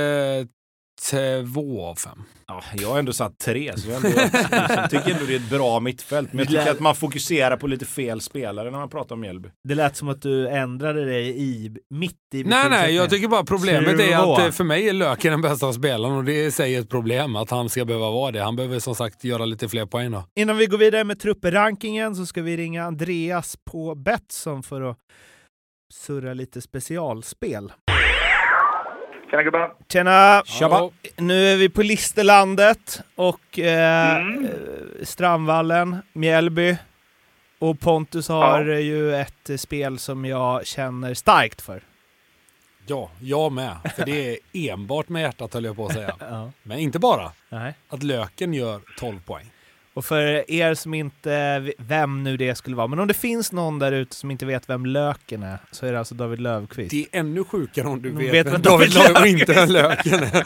två 1.10 1.86
av 1.86 1.96
fem. 1.96 2.24
Ja, 2.48 2.64
jag 2.74 2.90
har 2.90 3.00
ändå 3.00 3.14
satt 3.14 3.40
tre, 3.40 3.78
så 3.78 3.90
jag, 3.90 4.06
ändå, 4.06 4.10
jag 4.52 4.90
tycker 4.90 5.12
ändå 5.12 5.26
det 5.26 5.34
är 5.34 5.40
ett 5.40 5.50
bra 5.50 5.80
mittfält. 5.80 6.34
Men 6.34 6.40
jag 6.40 6.48
tycker 6.48 6.72
att 6.72 6.80
man 6.80 6.96
fokuserar 6.96 7.58
på 7.58 7.68
lite 7.68 7.86
fel 7.86 8.22
spelare 8.22 8.72
när 8.72 8.78
man 8.80 8.90
pratar 8.90 9.16
om 9.16 9.22
Mjällby. 9.22 9.50
Det 9.68 9.76
lät 9.76 9.96
som 9.96 10.10
att 10.10 10.22
du 10.22 10.48
ändrade 10.48 11.06
dig 11.06 11.42
i, 11.44 11.78
mitt 11.90 12.18
i 12.34 12.44
Nej, 12.44 12.70
nej, 12.70 12.96
jag 12.96 13.10
tycker 13.10 13.28
bara 13.28 13.44
problemet 13.44 14.00
är 14.00 14.34
att 14.34 14.40
eh, 14.40 14.52
för 14.52 14.64
mig 14.64 14.90
är 14.90 14.94
Löken 14.94 15.32
den 15.32 15.42
bästa 15.42 15.74
spelaren 15.74 16.16
och 16.16 16.24
det 16.24 16.52
säger 16.52 16.80
ett 16.80 16.90
problem 16.90 17.36
att 17.36 17.50
han 17.50 17.70
ska 17.70 17.86
behöva 17.86 18.12
vara 18.12 18.32
det. 18.32 18.44
Han 18.44 18.56
behöver 18.56 18.80
som 18.80 18.96
sagt 18.96 19.24
göra 19.24 19.46
lite 19.46 19.70
fler 19.70 19.86
poäng 19.86 20.12
då. 20.12 20.24
Innan 20.40 20.58
vi 20.58 20.66
går 20.66 20.78
vidare 20.78 21.04
med 21.04 21.20
trupprankingen 21.20 22.16
så 22.16 22.26
ska 22.26 22.42
vi 22.42 22.58
ringa 22.58 22.84
Andreas 22.84 23.58
på 23.72 23.96
Betsson 23.96 24.64
för 24.64 24.82
att 24.82 24.98
surra 25.94 26.34
lite 26.34 26.62
specialspel. 26.62 27.72
Tjena 29.34 29.44
gubbar! 29.44 29.74
Tjena! 29.90 30.44
Tjaba. 30.46 30.90
Nu 31.18 31.48
är 31.48 31.58
vi 31.58 31.70
på 31.70 31.82
Listerlandet 31.82 33.02
och 33.16 33.60
eh, 33.60 34.16
mm. 34.16 34.48
Strandvallen, 35.04 35.98
Mjällby. 36.14 36.78
Och 37.60 37.80
Pontus 37.80 38.28
har 38.28 38.66
ja. 38.66 38.80
ju 38.80 39.16
ett 39.16 39.50
spel 39.62 40.00
som 40.00 40.26
jag 40.26 40.68
känner 40.68 41.14
starkt 41.14 41.62
för. 41.62 41.82
Ja, 42.88 43.10
jag 43.20 43.52
med. 43.52 43.78
För 43.96 44.06
det 44.06 44.30
är 44.30 44.38
enbart 44.72 45.10
med 45.10 45.22
hjärtat 45.22 45.54
höll 45.54 45.66
jag 45.66 45.76
på 45.76 45.86
att 45.86 45.94
säga. 45.94 46.16
ja. 46.20 46.52
Men 46.64 46.80
inte 46.80 47.00
bara. 47.00 47.32
Nej. 47.50 47.74
Att 47.90 48.04
Löken 48.04 48.54
gör 48.54 48.82
12 48.98 49.20
poäng. 49.26 49.53
Och 49.94 50.06
för 50.06 50.52
er 50.52 50.74
som 50.74 50.94
inte, 50.94 51.74
vem 51.78 52.24
nu 52.24 52.38
det 52.38 52.56
skulle 52.56 52.76
vara, 52.76 52.88
men 52.88 53.00
om 53.00 53.08
det 53.08 53.14
finns 53.14 53.52
någon 53.52 53.80
där 53.80 53.92
ute 53.92 54.16
som 54.16 54.32
inte 54.32 54.46
vet 54.46 54.70
vem 54.70 54.86
Löken 54.86 55.44
är, 55.44 55.58
så 55.72 55.86
är 55.86 55.92
det 55.92 56.00
alltså 56.00 56.16
David 56.16 56.40
Löfqvist. 56.42 56.92
Det 56.92 57.02
är 57.02 57.20
ännu 57.20 57.44
sjukare 57.44 57.88
om 57.88 58.02
du 58.02 58.10
vet, 58.10 58.34
vet 58.34 58.54
vem 58.54 58.62
David 58.62 58.94
Löfqvist 58.94 59.20
och 59.20 59.28
inte 59.28 59.54
vem 59.54 59.70
Löken 59.70 60.24
är. 60.24 60.44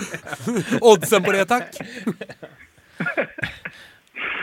Oddsen 0.82 1.24
på 1.24 1.32
det, 1.32 1.46
tack! 1.46 1.76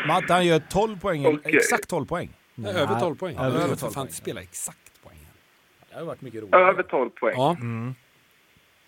Matte, 0.07 0.33
han 0.33 0.47
gör 0.47 0.59
12 0.59 1.01
poäng, 1.01 1.27
okay. 1.27 1.57
exakt 1.57 1.89
12 1.89 2.07
poäng. 2.07 2.31
Ja, 2.55 2.69
över 2.69 3.01
12 3.01 3.17
poäng. 3.17 3.37
Över 3.37 3.59
12 3.59 3.77
poäng. 3.77 3.93
Fan, 3.93 4.09
spela 4.09 4.43
exakt 4.43 5.03
poäng. 5.05 5.19
Det 5.91 5.99
har 5.99 6.05
varit 6.05 6.21
mycket 6.21 6.43
roligt. 6.43 6.55
Över 6.55 6.83
12 6.83 7.11
poäng. 7.11 7.35
Ja. 7.37 7.57
Mm. 7.61 7.95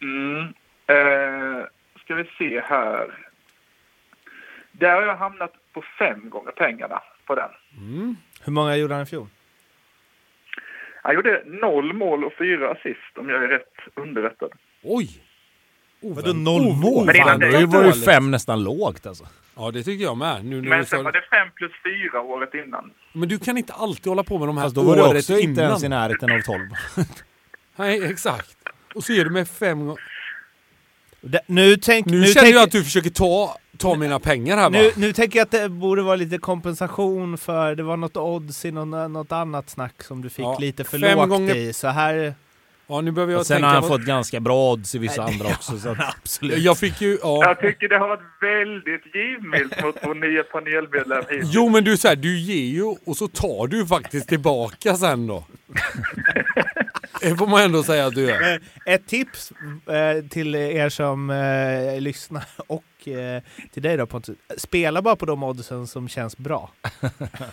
Mm. 0.03 0.55
Eh, 0.87 1.65
ska 2.05 2.15
vi 2.15 2.25
se 2.39 2.61
här. 2.61 3.29
Där 4.73 4.95
har 4.95 5.03
jag 5.03 5.17
hamnat 5.17 5.53
på 5.77 5.85
fem 5.99 6.31
gånger 6.31 6.53
pengarna 6.53 7.03
på 7.27 7.35
den. 7.35 7.51
Mm. 7.79 8.17
Hur 8.45 8.53
många 8.53 8.77
gjorde 8.77 8.95
han 8.95 9.03
i 9.03 9.07
fjol? 9.07 9.27
Han 11.03 11.15
gjorde 11.15 11.43
noll 11.47 11.93
mål 11.93 12.25
och 12.25 12.33
fyra 12.39 12.71
assist 12.71 13.13
om 13.19 13.29
jag 13.29 13.45
är 13.45 13.49
rätt 13.49 13.75
underrättad. 13.95 14.51
Oj! 14.83 15.09
Vadå 16.01 16.33
noll 16.33 16.73
mål? 16.77 17.07
Men 17.07 17.17
innan 17.17 17.29
Fan, 17.29 17.41
det- 17.41 17.61
då 17.61 17.67
var 17.67 17.85
ju 17.85 17.93
fem 17.93 18.31
nästan 18.31 18.65
lågt 18.65 19.07
alltså. 19.07 19.25
Ja, 19.57 19.71
det 19.71 19.83
tycker 19.83 20.05
jag 20.05 20.17
med. 20.17 20.45
Nu 20.45 20.61
när 20.63 20.69
Men 20.69 20.79
du 20.81 20.85
sen 20.87 21.05
var 21.05 21.13
det 21.13 21.23
fem 21.31 21.49
plus 21.55 21.73
fyra 21.85 22.21
året 22.21 22.55
innan. 22.55 22.91
Men 23.13 23.29
du 23.29 23.39
kan 23.39 23.59
inte 23.59 23.73
alltid 23.73 24.07
hålla 24.07 24.25
på 24.25 24.39
med 24.39 24.49
de 24.49 24.57
här 24.57 24.65
Fast 24.65 24.75
då 24.77 24.83
var 24.83 24.97
det 24.97 25.03
året 25.03 25.17
också 25.17 25.33
innan. 25.33 25.51
inte 25.51 25.61
ens 25.63 25.85
i 25.85 25.89
närheten 25.89 26.33
av 26.33 26.41
12. 26.41 26.61
Nej, 27.77 28.05
exakt. 28.05 28.57
Och 28.95 29.05
så 29.05 29.13
är 29.13 29.25
det 29.25 29.31
med 29.31 29.49
fem 29.49 29.79
gånger. 29.87 30.03
Det- 31.21 31.41
Nu, 31.47 31.77
tänk, 31.77 32.07
Nu, 32.07 32.21
nu, 32.21 32.27
känner 32.27 32.43
tänk, 32.43 32.55
jag 32.57 32.63
att 32.63 32.71
du 32.73 32.85
försöker 32.85 33.11
ta, 33.11 33.57
ta 33.79 33.95
mina 33.95 34.19
pengar 34.19 34.57
här 34.57 34.71
nu, 34.71 34.91
nu 34.97 35.13
tänker 35.13 35.39
jag 35.39 35.45
att 35.45 35.51
det 35.51 35.69
borde 35.69 36.03
vara 36.03 36.17
lite 36.17 36.39
kompensation 36.39 37.39
för 37.39 37.75
det 37.75 37.83
var 37.83 37.97
något 37.97 38.17
odds 38.17 38.65
i 38.65 38.71
någon, 38.71 39.13
något 39.13 39.33
annat 39.33 39.71
snack 39.71 40.03
som 40.03 40.23
du 40.23 40.29
fick 40.31 40.45
Ja, 40.45 40.59
lite 40.61 40.85
för 40.85 40.99
fem 40.99 41.19
lågt 41.19 41.29
gånger- 41.29 41.57
i. 41.57 41.73
Så 41.73 41.89
här... 41.89 42.35
Ja, 42.89 43.01
nu 43.01 43.11
behöver 43.13 43.33
jag 43.33 43.41
Och 43.41 43.47
sen 43.47 43.55
tänka... 43.55 43.67
har 43.67 43.75
han 43.75 43.83
vad- 43.83 43.91
fått 43.91 44.07
ganska 44.07 44.41
bra 44.41 44.73
odds 44.73 44.95
i 44.95 44.99
vissa 44.99 45.23
andra 45.23 45.47
också. 45.47 45.79
Så 45.79 45.89
att, 45.89 45.99
Absolut. 46.23 46.59
Jag 46.59 46.79
fick 46.79 47.01
ju... 47.01 47.19
Ja. 47.23 47.45
Jag 47.45 47.61
tycker 47.61 47.89
det 47.89 47.99
har 47.99 48.09
varit 48.09 48.21
väldigt 48.43 49.15
givmilt 49.15 49.83
mot 49.85 49.97
vår 50.03 50.15
nya 50.15 50.43
panelmedlem 50.43 51.23
hittills. 51.31 51.51
Jo 51.55 51.69
men 51.69 51.85
du 51.85 51.97
säger 51.97 52.17
du 52.17 52.39
ger 52.39 52.75
ju 52.75 52.83
och 53.07 53.17
så 53.17 53.29
tar 53.29 53.67
du 53.67 53.87
faktiskt 53.87 54.29
tillbaka 54.29 54.95
sen 54.95 55.27
då. 55.27 55.45
Det 57.21 57.37
får 57.37 57.47
man 57.47 57.63
ändå 57.63 57.83
säga 57.83 58.07
att 58.07 58.15
du 58.15 58.21
gör. 58.23 58.53
Eh, 58.87 58.95
Ett 58.95 59.07
tips 59.07 59.53
eh, 59.87 60.25
till 60.29 60.55
er 60.55 60.89
som 60.89 61.31
eh, 61.31 62.01
lyssnar 62.01 62.45
och 62.67 62.83
till 63.73 63.83
dig 63.83 63.97
då 63.97 64.07
Pontus. 64.07 64.37
Spela 64.57 65.03
bara 65.03 65.17
på 65.17 65.27
de 65.27 65.43
oddsen 65.43 65.87
som 65.87 66.09
känns 66.09 66.39
bra. 66.39 66.71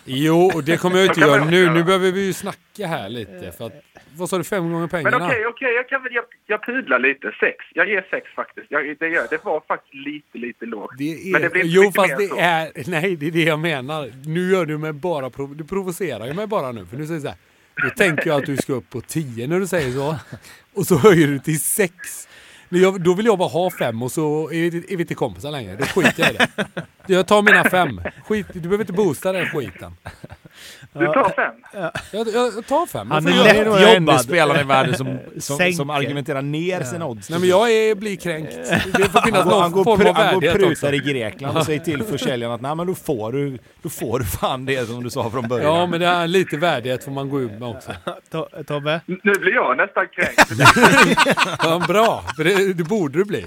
Jo, 0.04 0.50
och 0.54 0.64
det 0.64 0.76
kommer 0.76 0.96
jag 0.98 1.06
inte 1.06 1.20
göra 1.20 1.44
nu. 1.44 1.70
Nu 1.70 1.84
behöver 1.84 2.12
vi 2.12 2.26
ju 2.26 2.32
snacka 2.32 2.86
här 2.86 3.08
lite. 3.08 3.52
För 3.58 3.66
att, 3.66 3.72
vad 4.16 4.28
sa 4.28 4.38
du, 4.38 4.44
fem 4.44 4.62
gånger 4.64 4.78
Men 4.80 4.88
pengarna? 4.88 5.26
okej, 5.26 5.46
okej, 5.46 5.74
jag 5.74 5.88
kan 5.88 6.02
väl, 6.02 6.14
jag, 6.14 6.24
jag 6.46 6.62
pudlar 6.66 6.98
lite. 6.98 7.32
Sex. 7.40 7.56
Jag 7.74 7.88
ger 7.88 8.06
sex 8.10 8.26
faktiskt. 8.36 8.66
Jag, 8.70 8.96
det, 9.00 9.08
gör, 9.08 9.26
det 9.30 9.44
var 9.44 9.62
faktiskt 9.68 9.94
lite, 9.94 10.38
lite 10.38 10.66
lågt. 10.66 10.90
Det 10.98 11.12
är, 11.28 11.32
Men 11.32 11.42
det 11.42 11.50
blir 11.50 11.64
inte 11.64 11.74
jo, 11.74 11.92
fast 11.94 12.08
mer 12.10 12.16
det 12.18 12.28
så. 12.28 12.36
är... 12.38 12.90
Nej, 12.90 13.16
det 13.16 13.26
är 13.26 13.30
det 13.30 13.42
jag 13.44 13.58
menar. 13.58 14.12
Nu 14.26 14.50
gör 14.50 14.66
du 14.66 14.78
mig 14.78 14.92
bara... 14.92 15.30
Prov, 15.30 15.56
du 15.56 15.64
provocerar 15.64 16.26
ju 16.26 16.34
mig 16.34 16.46
bara 16.46 16.72
nu. 16.72 16.86
För 16.86 16.96
nu 16.96 17.06
säger 17.06 17.20
du 17.20 17.22
så 17.22 17.28
här. 17.28 17.36
Då 17.82 17.90
tänker 17.90 18.26
jag 18.26 18.40
att 18.40 18.46
du 18.46 18.56
ska 18.56 18.72
upp 18.72 18.90
på 18.90 19.00
10 19.00 19.46
när 19.46 19.60
du 19.60 19.66
säger 19.66 19.92
så. 19.92 20.16
Och 20.74 20.86
så 20.86 20.98
höjer 20.98 21.26
du 21.26 21.38
till 21.38 21.60
6. 21.60 21.94
Jag, 22.68 23.00
då 23.00 23.14
vill 23.14 23.26
jag 23.26 23.38
bara 23.38 23.48
ha 23.48 23.70
fem 23.70 24.02
och 24.02 24.12
så 24.12 24.50
är 24.50 24.70
vi, 24.70 24.92
är 24.92 24.96
vi 24.96 25.02
inte 25.02 25.14
kompisar 25.14 25.50
längre. 25.50 25.76
Då 25.76 25.84
skiter 25.84 26.22
jag 26.22 26.32
i 26.32 26.36
det. 26.36 26.76
Jag 27.06 27.26
tar 27.26 27.42
mina 27.42 27.70
fem. 27.70 28.00
Skit, 28.24 28.46
du 28.52 28.60
behöver 28.60 28.84
inte 28.84 28.92
boosta 28.92 29.32
den 29.32 29.46
skiten. 29.46 29.96
Du 30.98 31.06
tar 31.06 31.30
fem. 31.36 31.54
Jag, 32.12 32.28
jag, 32.28 32.52
jag 32.56 32.66
tar 32.66 32.86
fem. 32.86 33.10
Han 33.10 33.26
Jag 33.26 33.46
är 33.46 33.54
göra- 33.54 33.64
det 33.78 33.84
är 33.84 33.96
enda 33.96 34.12
lättjobbad. 34.12 34.20
spelaren 34.20 34.60
i 34.60 34.64
världen 34.64 34.94
som, 34.96 35.18
som, 35.40 35.72
som 35.72 35.90
argumenterar 35.90 36.42
ner 36.42 36.82
sina 36.82 37.06
odds. 37.06 37.30
Nej 37.30 37.40
men 37.40 37.48
jag 37.48 37.70
är, 37.72 37.94
blir 37.94 38.16
kränkt. 38.16 38.52
Det 38.96 39.08
får 39.08 39.20
finnas 39.22 39.40
han 39.44 39.48
någon 39.48 39.72
går, 39.72 39.84
form 39.84 40.06
av 40.06 40.14
han 40.14 40.34
går 40.34 40.40
värdighet 40.40 40.54
också. 40.54 40.86
prutar 40.86 40.92
i 40.92 40.98
Grekland 41.12 41.58
och 41.58 41.64
säger 41.64 41.80
till 41.80 42.02
försäljaren 42.10 42.54
att 42.54 42.60
nej 42.60 42.74
men 42.74 42.86
då 42.86 42.94
får 42.94 43.32
du, 43.32 43.58
då 43.82 43.88
får 43.88 44.18
du 44.18 44.24
fan 44.24 44.64
det 44.64 44.86
som 44.88 45.02
du 45.04 45.10
sa 45.10 45.30
från 45.30 45.48
början. 45.48 45.74
Ja 45.74 45.86
men 45.86 46.00
det 46.00 46.06
är 46.06 46.26
lite 46.26 46.56
värdighet 46.56 47.04
får 47.04 47.10
man 47.12 47.28
gå 47.30 47.40
ut 47.40 47.52
med 47.52 47.68
också. 47.68 47.90
To- 48.32 48.64
Tobbe? 48.64 49.00
Nu 49.06 49.32
blir 49.40 49.54
jag 49.54 49.76
nästan 49.76 50.06
kränkt. 50.08 50.50
Ja, 51.62 51.82
bra, 51.88 52.24
för 52.36 52.44
det, 52.44 52.72
det 52.74 52.84
borde 52.84 53.18
det 53.18 53.24
bli. 53.24 53.44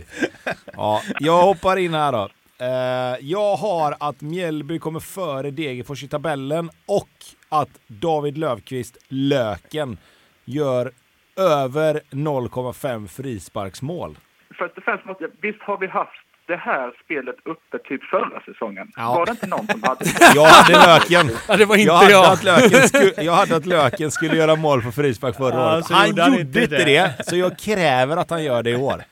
Ja, 0.74 1.02
jag 1.20 1.42
hoppar 1.42 1.78
in 1.78 1.94
här 1.94 2.12
då. 2.12 2.30
Eh, 2.60 3.16
jag 3.22 3.56
har 3.56 3.96
att 4.00 4.22
Mjällby 4.22 4.80
kommer 4.80 5.00
före 5.00 5.52
Degerfors 5.52 6.04
i 6.04 6.08
tabellen 6.08 6.70
och 6.86 7.08
att 7.50 7.70
David 7.88 8.38
Löfqvist, 8.38 8.98
Löken, 9.08 9.98
gör 10.46 10.92
över 11.38 12.02
0,5 12.12 13.08
frisparksmål. 13.08 14.18
Först 14.58 14.78
och 14.78 14.84
främst 14.84 15.06
måste 15.06 15.24
jag, 15.24 15.32
visst 15.42 15.62
har 15.62 15.78
vi 15.78 15.88
haft 15.88 16.12
det 16.48 16.56
här 16.56 16.92
spelet 17.06 17.36
uppe 17.46 17.78
typ 17.80 18.04
förra 18.04 18.42
säsongen? 18.46 18.92
Ja. 18.96 19.14
Var 19.16 19.26
det 19.26 19.32
inte 19.32 19.48
någon 19.48 19.68
som 19.68 19.84
hade 19.84 20.06
Jag 20.36 20.46
hade 20.46 20.74
Löken. 20.74 21.30
Ja, 21.48 21.58
det 21.58 21.66
var 21.66 21.76
inte 21.76 21.88
Jag 21.88 21.98
hade, 21.98 22.12
jag. 22.12 22.26
Att 22.26 22.44
löken 22.44 22.88
skulle, 22.88 23.14
jag 23.24 23.34
hade 23.34 23.56
att 23.56 23.66
Löken 23.66 24.12
skulle 24.12 24.36
göra 24.38 24.56
mål 24.56 24.82
på 24.82 24.92
frispark 24.92 25.36
förra 25.36 25.56
Ja, 25.56 25.74
året. 25.76 25.86
så 25.86 25.94
Han 25.94 26.08
gjorde 26.10 26.22
han 26.24 26.40
inte 26.40 26.60
det. 26.68 26.84
det. 26.86 27.26
så 27.26 27.36
jag 27.38 27.60
kräver 27.60 28.18
att 28.18 28.30
han 28.30 28.44
gör 28.44 28.64
det 28.64 28.70
i 28.70 28.76
år. 28.76 29.04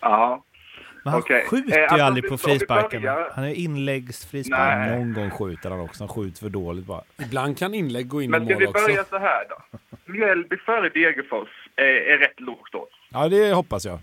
Ja. 0.00 0.44
Men 1.04 1.12
han 1.12 1.20
Okej. 1.22 1.44
skjuter 1.46 1.72
Eh, 1.72 1.78
ju 1.78 1.84
alltså, 1.86 2.04
aldrig 2.04 2.28
på 2.30 2.38
frisparken. 2.38 3.02
börjar- 3.02 3.30
Han 3.34 3.44
är 3.44 3.54
inläggsfrispark. 3.54 4.90
Någon 4.90 5.12
gång 5.14 5.30
skjuter 5.30 5.70
han 5.70 5.80
också. 5.80 6.02
Han 6.02 6.08
skjuter 6.08 6.38
för 6.38 6.48
dåligt 6.48 6.84
bara. 6.86 7.02
Ibland 7.22 7.58
kan 7.58 7.74
inlägg 7.74 8.08
gå 8.08 8.22
in 8.22 8.28
i 8.28 8.30
Men 8.30 8.44
ska 8.46 8.54
mål 8.54 8.60
vi 8.60 8.66
också. 8.66 8.86
börja 8.86 9.04
så 9.04 9.18
här 9.18 9.44
då? 9.48 9.78
Mjällby 10.12 10.56
före 10.56 10.88
Degerfors 10.88 11.48
är, 11.76 11.84
är 11.84 12.18
rätt 12.18 12.40
lågt 12.40 12.74
odds. 12.74 12.92
Ja, 13.10 13.28
det 13.28 13.52
hoppas 13.52 13.84
jag. 13.84 13.98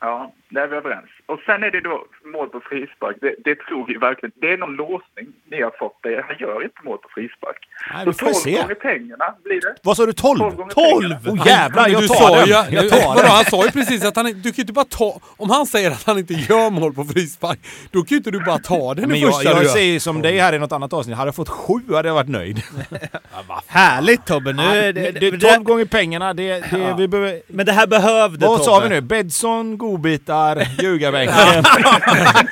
Ja, 0.00 0.32
där 0.54 0.62
är 0.62 0.68
vi 0.68 0.76
överens. 0.76 1.10
Och 1.26 1.38
sen 1.46 1.62
är 1.66 1.70
det 1.70 1.80
då 1.80 1.96
mål 2.34 2.48
på 2.48 2.60
frispark. 2.70 3.16
Det, 3.20 3.34
det 3.46 3.54
tror 3.66 3.86
vi 3.86 3.94
verkligen. 4.08 4.32
Det 4.42 4.52
är 4.52 4.58
någon 4.58 4.76
låsning 4.76 5.26
ni 5.50 5.62
har 5.62 5.72
fått. 5.78 5.98
Det. 6.02 6.24
Han 6.28 6.36
gör 6.38 6.62
inte 6.68 6.80
mål 6.84 6.98
på 6.98 7.08
frispark. 7.14 7.60
Nej, 7.94 8.02
vi 8.06 8.12
får 8.12 8.26
vi 8.26 8.32
12 8.32 8.34
se. 8.34 8.54
gånger 8.60 8.74
pengarna 8.74 9.26
blir 9.44 9.60
det. 9.60 9.74
Vad 9.82 9.96
sa 9.96 10.06
du? 10.06 10.12
12? 10.12 10.38
12 10.38 10.56
gånger 10.56 10.70
12? 10.72 11.14
pengarna. 11.24 11.42
Oh, 11.42 11.46
jävlar, 11.48 11.88
jag 11.88 12.08
tar 12.08 12.14
sa 12.14 12.36
den! 12.36 12.48
Jag 12.48 12.72
nu- 12.84 12.90
tar 12.90 13.08
vadå, 13.08 13.20
den! 13.22 13.30
Han 13.30 13.44
sa 13.44 13.64
ju 13.64 13.70
precis 13.70 14.04
att 14.04 14.16
han 14.16 14.24
du 14.26 14.32
kan 14.32 14.52
ju 14.52 14.62
inte 14.62 14.72
bara 14.72 14.84
ta... 14.84 15.20
Om 15.36 15.50
han 15.50 15.66
säger 15.66 15.90
att 15.90 16.04
han 16.06 16.18
inte 16.18 16.34
gör 16.34 16.70
mål 16.70 16.92
på 16.94 17.04
frispark, 17.04 17.58
då 17.90 17.98
kan 18.02 18.08
ju 18.08 18.16
inte 18.16 18.30
du 18.30 18.40
bara 18.44 18.58
ta 18.58 18.94
den 18.94 19.08
Men 19.08 19.16
i 19.16 19.20
jag, 19.20 19.34
första 19.34 19.50
jag 19.50 19.62
gör. 19.62 19.68
säger 19.70 19.98
som 20.00 20.22
dig 20.22 20.38
här 20.38 20.52
i 20.52 20.58
något 20.58 20.72
annat 20.72 20.92
avsnitt. 20.92 21.16
Hade 21.16 21.28
jag 21.28 21.34
fått 21.34 21.48
sju 21.48 21.94
hade 21.94 22.08
jag 22.08 22.14
varit 22.14 22.28
nöjd. 22.28 22.62
Härligt 23.66 24.26
Tobbe! 24.26 24.52
Nu, 24.52 24.62
det, 24.62 24.78
är 24.88 24.92
det, 24.92 25.10
det, 25.10 25.30
det, 25.30 25.54
12 25.54 25.62
gånger 25.64 25.84
pengarna, 25.84 26.34
det, 26.34 26.48
det, 26.70 26.78
Ja. 26.78 26.96
vi 26.96 27.08
behöver... 27.08 27.40
men 27.46 27.66
det 27.66 27.72
här 27.72 27.86
behövde 27.86 28.46
Vad 28.46 28.62
sa 28.64 28.74
Tobbe. 28.74 28.88
vi 28.88 28.94
nu? 28.94 29.00
Bedson, 29.00 29.78
godbitar, 29.78 30.41
ljugarbänken. 30.78 31.36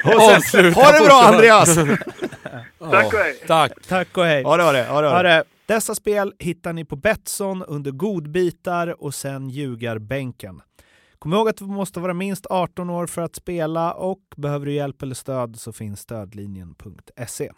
Avsluta 0.04 0.40
sen, 0.40 0.72
ha 0.72 0.92
det 0.92 1.04
bra. 1.04 1.22
Andreas! 1.22 1.74
Tack 2.90 3.14
och 3.14 3.18
hej. 3.18 3.42
Tack. 3.46 3.72
Tack 3.88 4.16
och 4.16 4.24
hej! 4.24 4.42
Ja 4.42 4.56
det 4.56 4.64
var 4.64 4.72
det. 4.72 4.86
Ja, 4.86 5.00
det, 5.00 5.22
det. 5.22 5.28
det. 5.28 5.44
Dessa 5.66 5.94
spel 5.94 6.32
hittar 6.38 6.72
ni 6.72 6.84
på 6.84 6.96
Betsson 6.96 7.62
under 7.62 7.90
godbitar 7.90 9.02
och 9.02 9.14
sen 9.14 9.48
ljugarbänken. 9.48 10.60
Kom 11.18 11.32
ihåg 11.32 11.48
att 11.48 11.56
du 11.56 11.64
måste 11.64 12.00
vara 12.00 12.14
minst 12.14 12.46
18 12.46 12.90
år 12.90 13.06
för 13.06 13.22
att 13.22 13.36
spela 13.36 13.92
och 13.92 14.20
behöver 14.36 14.66
du 14.66 14.72
hjälp 14.72 15.02
eller 15.02 15.14
stöd 15.14 15.60
så 15.60 15.72
finns 15.72 16.00
stödlinjen.se. 16.00 17.50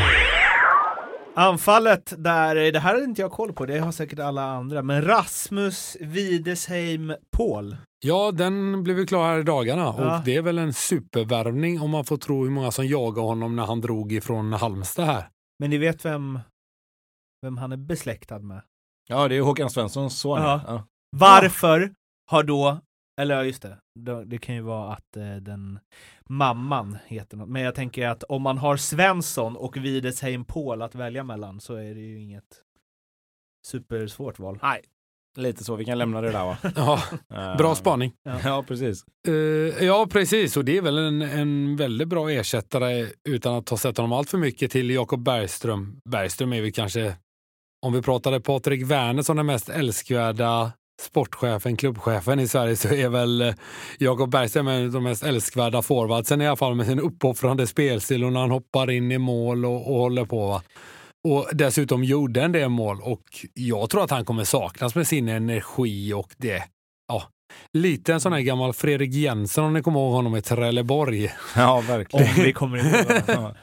Anfallet 1.35 2.15
där, 2.19 2.73
det 2.73 2.79
här 2.79 2.95
har 2.95 3.05
inte 3.05 3.21
jag 3.23 3.31
koll 3.31 3.53
på, 3.53 3.67
det 3.67 3.79
har 3.79 3.93
säkert 3.93 4.19
alla 4.19 4.43
andra, 4.45 4.83
men 4.83 5.03
Rasmus 5.03 5.97
Widesheim 6.01 7.15
Paul. 7.37 7.77
Ja, 8.05 8.31
den 8.33 8.83
blev 8.83 8.99
ju 8.99 9.07
klar 9.07 9.27
här 9.27 9.39
i 9.39 9.43
dagarna 9.43 9.83
Ja. 9.83 10.17
och 10.19 10.25
det 10.25 10.37
är 10.37 10.43
väl 10.43 10.59
en 10.59 10.73
supervärvning 10.73 11.81
om 11.81 11.91
man 11.91 12.05
får 12.05 12.17
tro 12.17 12.45
hur 12.45 12.51
många 12.51 12.71
som 12.71 12.87
jagade 12.87 13.27
honom 13.27 13.57
när 13.57 13.67
han 13.67 13.81
drog 13.81 14.12
ifrån 14.12 14.53
Halmstad 14.53 15.07
här. 15.07 15.29
Men 15.59 15.71
ni 15.71 15.79
vet 15.79 16.05
vem, 16.05 16.39
vem 17.43 17.57
han 17.59 17.73
är 17.73 17.77
besläktad 17.77 18.39
med? 18.39 18.62
Ja, 19.09 19.29
det 19.29 19.37
är 19.37 19.41
Håkan 19.43 19.71
Svenssons 19.71 20.21
son. 20.21 20.43
Ja. 20.43 20.61
Ja. 20.67 20.85
Varför 21.17 21.93
har 22.31 22.43
då, 22.43 22.81
eller 23.21 23.35
ja 23.35 23.45
just 23.45 23.62
det, 23.95 24.25
det 24.25 24.38
kan 24.38 24.54
ju 24.54 24.61
vara 24.61 24.92
att 24.92 25.16
eh, 25.16 25.37
den 25.37 25.78
mamman 26.28 26.99
heter 27.07 27.37
något, 27.37 27.49
men 27.49 27.62
jag 27.62 27.75
tänker 27.75 28.09
att 28.09 28.23
om 28.23 28.42
man 28.42 28.59
har 28.59 28.76
Svensson 28.76 29.57
och 29.57 29.76
Widesheim 29.76 30.45
Paul 30.45 30.83
att 30.83 30.95
välja 30.95 31.25
mellan 31.25 31.61
så 31.61 31.75
är 31.75 31.95
det 31.95 32.00
ju 32.00 32.21
inget 32.21 32.62
supersvårt 33.66 34.38
val. 34.38 34.59
Nej, 34.62 34.81
lite 35.37 35.64
så. 35.64 35.76
Vi 35.76 35.85
kan 35.85 35.99
lämna 35.99 36.21
det 36.21 36.33
där 36.33 36.45
va? 36.45 36.57
Ja, 36.76 37.02
Eh, 37.35 37.57
bra 37.57 37.75
spaning. 37.75 38.12
Ja, 38.45 38.64
precis. 38.69 39.04
Eh, 39.28 39.35
ja, 39.87 40.07
precis. 40.11 40.57
Och 40.57 40.64
det 40.64 40.76
är 40.76 40.83
väl 40.83 40.99
en, 40.99 41.23
en 41.23 41.76
väldigt 41.76 42.09
bra 42.09 42.31
ersättare 42.31 43.07
utan 43.28 43.54
att 43.54 43.69
ha 43.69 43.76
sett 43.76 43.97
honom 43.97 44.12
allt 44.12 44.31
för 44.31 44.38
mycket 44.38 44.71
till 44.71 44.90
Jakob 44.90 45.23
Bergström. 45.23 46.00
Bergström 46.11 46.52
är 46.52 46.61
vi 46.61 46.73
kanske, 46.73 47.16
om 47.87 47.92
vi 47.92 48.02
pratade 48.02 48.40
Patrik 48.40 48.83
Werner 48.83 49.23
som 49.23 49.37
den 49.37 49.47
mest 49.47 49.69
älskvärda 49.69 50.73
sportchefen, 51.00 51.76
klubbchefen 51.76 52.40
i 52.40 52.49
Sverige 52.49 52.76
så 52.76 52.88
är 52.88 53.08
väl 53.08 53.40
eh, 53.40 53.54
Jakob 53.99 54.30
Bergström 54.30 54.68
en 54.68 54.84
av 54.84 54.92
de 54.92 55.02
mest 55.02 55.22
älskvärda 55.22 55.82
forwardsen 55.82 56.40
i 56.40 56.46
alla 56.46 56.56
fall 56.56 56.75
med 56.75 56.87
sin 56.87 57.00
uppoffrande 57.00 57.66
spelstil 57.66 58.25
och 58.25 58.32
när 58.32 58.40
han 58.40 58.50
hoppar 58.50 58.90
in 58.90 59.12
i 59.12 59.18
mål 59.18 59.64
och, 59.64 59.92
och 59.92 59.99
håller 59.99 60.25
på. 60.25 60.46
Va? 60.46 60.62
Och 61.28 61.49
dessutom 61.52 62.04
gjorde 62.04 62.42
en 62.42 62.52
del 62.52 62.68
mål 62.68 63.00
och 63.02 63.22
jag 63.54 63.90
tror 63.90 64.04
att 64.04 64.11
han 64.11 64.25
kommer 64.25 64.44
saknas 64.44 64.94
med 64.94 65.06
sin 65.06 65.28
energi 65.28 66.12
och 66.12 66.34
det. 66.37 66.62
Ja, 67.08 67.22
lite 67.73 68.12
en 68.12 68.21
sån 68.21 68.32
här 68.32 68.40
gammal 68.40 68.73
Fredrik 68.73 69.14
Jensen 69.14 69.64
om 69.64 69.73
ni 69.73 69.82
kommer 69.82 70.00
ihåg 70.00 70.12
honom 70.12 70.37
i 70.37 70.42
Trelleborg. 70.42 71.32
Ja, 71.56 71.82
verkligen. 71.88 72.26
Om 72.26 72.44
vi 72.44 72.52
kommer 72.52 72.78
ihåg. 72.78 73.23
Ja. 73.26 73.54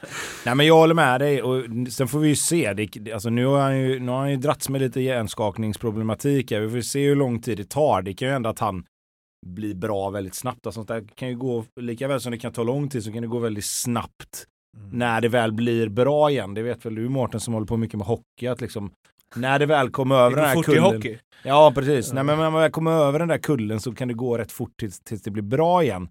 Nej 0.46 0.54
men 0.54 0.66
jag 0.66 0.74
håller 0.74 0.94
med 0.94 1.20
dig 1.20 1.42
och 1.42 1.64
sen 1.90 2.08
får 2.08 2.18
vi 2.18 2.28
ju 2.28 2.36
se. 2.36 2.72
Det, 2.72 3.12
alltså 3.12 3.30
nu 3.30 3.46
har 3.46 3.60
han 3.60 3.78
ju, 3.78 4.00
nu 4.00 4.12
har 4.12 4.18
han 4.18 4.30
ju 4.30 4.36
dragits 4.36 4.68
med 4.68 4.80
lite 4.80 5.00
hjärnskakningsproblematik. 5.00 6.50
här. 6.50 6.60
Vi 6.60 6.70
får 6.70 6.80
se 6.80 7.08
hur 7.08 7.16
lång 7.16 7.40
tid 7.40 7.58
det 7.58 7.68
tar. 7.68 8.02
Det 8.02 8.14
kan 8.14 8.28
ju 8.28 8.32
hända 8.32 8.50
att 8.50 8.58
han 8.58 8.84
bli 9.46 9.74
bra 9.74 10.10
väldigt 10.10 10.34
snabbt. 10.34 10.66
Och 10.66 10.74
sånt 10.74 10.88
där 10.88 11.04
kan 11.14 11.28
ju 11.28 11.36
gå, 11.36 11.64
lika 11.80 12.08
väl 12.08 12.20
som 12.20 12.32
det 12.32 12.38
kan 12.38 12.52
ta 12.52 12.62
lång 12.62 12.88
tid 12.88 13.04
så 13.04 13.12
kan 13.12 13.22
det 13.22 13.28
gå 13.28 13.38
väldigt 13.38 13.64
snabbt 13.64 14.46
mm. 14.76 14.98
när 14.98 15.20
det 15.20 15.28
väl 15.28 15.52
blir 15.52 15.88
bra 15.88 16.30
igen. 16.30 16.54
Det 16.54 16.62
vet 16.62 16.86
väl 16.86 16.94
du 16.94 17.08
Mårten 17.08 17.40
som 17.40 17.54
håller 17.54 17.66
på 17.66 17.76
mycket 17.76 17.98
med 17.98 18.06
hockey, 18.06 18.46
att 18.46 18.60
liksom 18.60 18.90
när 19.34 19.58
det 19.58 19.66
väl 19.66 19.90
kommer 19.90 20.16
över 20.16 20.36
den 20.36 20.44
här 20.44 20.62
kullen. 20.62 20.82
Hockey. 20.82 21.18
Ja, 21.42 21.72
precis. 21.74 22.08
Ja. 22.08 22.14
Nej, 22.14 22.24
men 22.24 22.38
när 22.38 22.50
man 22.50 22.60
väl 22.60 22.70
kommer 22.70 22.90
över 22.90 23.18
den 23.18 23.28
där 23.28 23.38
kullen 23.38 23.80
så 23.80 23.94
kan 23.94 24.08
det 24.08 24.14
gå 24.14 24.38
rätt 24.38 24.52
fort 24.52 24.76
tills, 24.78 25.00
tills 25.00 25.22
det 25.22 25.30
blir 25.30 25.42
bra 25.42 25.82
igen. 25.82 26.08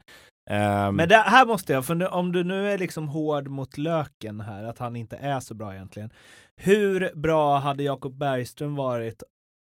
Um, 0.50 0.96
men 0.96 1.10
det, 1.10 1.16
här 1.16 1.46
måste 1.46 1.74
jag, 1.74 1.86
för 1.86 1.96
nu, 1.96 2.08
om 2.08 2.32
du 2.32 2.44
nu 2.44 2.72
är 2.72 2.78
liksom 2.78 3.08
hård 3.08 3.48
mot 3.48 3.78
löken 3.78 4.42
här, 4.42 4.64
att 4.64 4.78
han 4.78 4.96
inte 4.96 5.18
är 5.18 5.40
så 5.40 5.54
bra 5.54 5.74
egentligen. 5.74 6.10
Hur 6.56 7.16
bra 7.16 7.58
hade 7.58 7.84
Jakob 7.84 8.18
Bergström 8.18 8.76
varit 8.76 9.24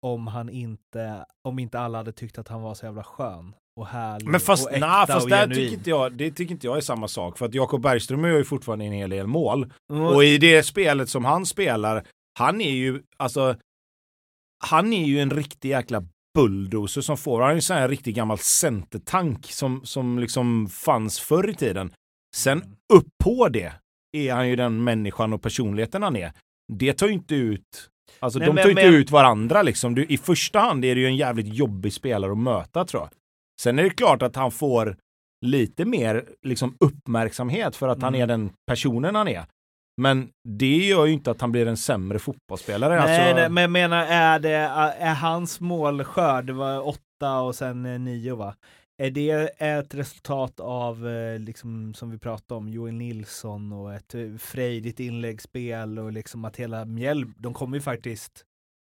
om 0.02 0.26
han 0.26 0.48
inte, 0.48 1.24
om 1.48 1.58
inte 1.58 1.78
alla 1.78 1.98
hade 1.98 2.12
tyckt 2.12 2.38
att 2.38 2.48
han 2.48 2.62
var 2.62 2.74
så 2.74 2.86
jävla 2.86 3.04
skön 3.04 3.54
och 3.80 3.86
härlig 3.86 4.28
Men 4.28 4.40
fast, 4.40 4.66
och 4.66 4.72
äkta 4.72 4.86
nah, 4.86 5.06
fast 5.06 5.24
och 5.24 5.30
där 5.30 5.46
tycker 5.46 5.74
inte 5.74 5.90
jag, 5.90 6.12
det 6.12 6.30
tycker 6.30 6.52
inte 6.52 6.66
jag 6.66 6.76
är 6.76 6.80
samma 6.80 7.08
sak. 7.08 7.38
För 7.38 7.46
att 7.46 7.54
Jakob 7.54 7.82
Bergström 7.82 8.24
gör 8.24 8.38
ju 8.38 8.44
fortfarande 8.44 8.84
en 8.84 8.92
hel 8.92 9.10
del 9.10 9.26
mål. 9.26 9.72
Mm. 9.92 10.06
Och 10.06 10.24
i 10.24 10.38
det 10.38 10.62
spelet 10.62 11.08
som 11.08 11.24
han 11.24 11.46
spelar, 11.46 12.04
han 12.38 12.61
är 12.61 12.71
ju, 12.71 13.02
alltså, 13.16 13.57
han 14.64 14.92
är 14.92 15.04
ju 15.04 15.21
en 15.21 15.30
riktig 15.30 15.68
jäkla 15.68 16.04
bulldozer 16.35 17.00
som 17.00 17.16
får. 17.16 17.40
Han 17.40 17.50
är 17.50 17.54
en 17.54 17.62
sån 17.62 17.76
här 17.76 17.88
riktig 17.88 18.14
gammal 18.14 18.38
centertank 18.38 19.47
som, 19.47 19.80
som 19.85 20.18
liksom 20.18 20.68
fanns 20.68 21.21
förr 21.21 21.50
i 21.50 21.54
tiden. 21.54 21.92
Sen 22.37 22.59
mm. 22.59 22.76
upp 22.92 23.07
på 23.25 23.49
det 23.49 23.73
är 24.16 24.33
han 24.33 24.49
ju 24.49 24.57
den 24.57 24.85
människan 24.85 25.33
och 25.33 25.42
personligheten 25.42 26.02
han 26.02 26.16
är. 26.16 26.33
Det 26.73 26.92
tar 26.92 27.07
ju 27.07 27.12
inte 27.12 27.35
ut 27.35 27.90
Alltså 28.21 28.38
Nej, 28.38 28.49
de 28.49 28.57
tar 28.57 28.62
men, 28.62 28.71
inte 28.71 28.90
men... 28.90 28.95
ut 28.95 29.11
varandra 29.11 29.62
liksom. 29.62 29.95
Du, 29.95 30.04
I 30.04 30.18
första 30.18 30.59
hand 30.59 30.85
är 30.85 30.95
det 30.95 31.00
ju 31.00 31.07
en 31.07 31.16
jävligt 31.16 31.54
jobbig 31.54 31.92
spelare 31.92 32.33
att 32.33 32.38
möta 32.38 32.85
tror 32.85 33.02
jag. 33.02 33.11
Sen 33.61 33.78
är 33.78 33.83
det 33.83 33.90
klart 33.90 34.23
att 34.23 34.37
han 34.37 34.50
får 34.50 34.97
lite 35.47 35.85
mer 35.85 36.25
liksom, 36.42 36.76
uppmärksamhet 36.80 37.76
för 37.76 37.88
att 37.88 37.99
mm. 37.99 38.04
han 38.04 38.14
är 38.14 38.26
den 38.26 38.50
personen 38.66 39.14
han 39.14 39.28
är. 39.28 39.47
Men 39.98 40.28
det 40.44 40.76
gör 40.76 41.06
ju 41.06 41.12
inte 41.12 41.30
att 41.30 41.40
han 41.40 41.52
blir 41.52 41.66
en 41.66 41.76
sämre 41.76 42.18
fotbollsspelare. 42.18 42.94
Nej, 42.94 43.18
alltså... 43.18 43.40
nej 43.40 43.48
men 43.48 43.62
jag 43.62 43.70
menar, 43.70 44.06
är, 44.06 44.38
det, 44.38 44.50
är 44.50 45.14
hans 45.14 45.60
målskörd, 45.60 46.50
var 46.50 46.88
åtta 46.88 47.40
och 47.40 47.54
sen 47.54 47.86
eh, 47.86 47.98
nio 47.98 48.34
va? 48.34 48.54
Är 49.02 49.10
det 49.10 49.30
ett 49.58 49.94
resultat 49.94 50.60
av, 50.60 51.08
eh, 51.08 51.38
liksom, 51.38 51.94
som 51.94 52.10
vi 52.10 52.18
pratade 52.18 52.58
om, 52.58 52.68
Joel 52.68 52.94
Nilsson 52.94 53.72
och 53.72 53.94
ett 53.94 54.14
eh, 54.14 54.36
frejdigt 54.38 55.00
inläggsspel 55.00 55.98
och 55.98 56.12
liksom 56.12 56.44
att 56.44 56.56
hela 56.56 56.84
Mjällby, 56.84 57.32
de 57.36 57.54
kommer 57.54 57.76
ju 57.76 57.80
faktiskt, 57.80 58.44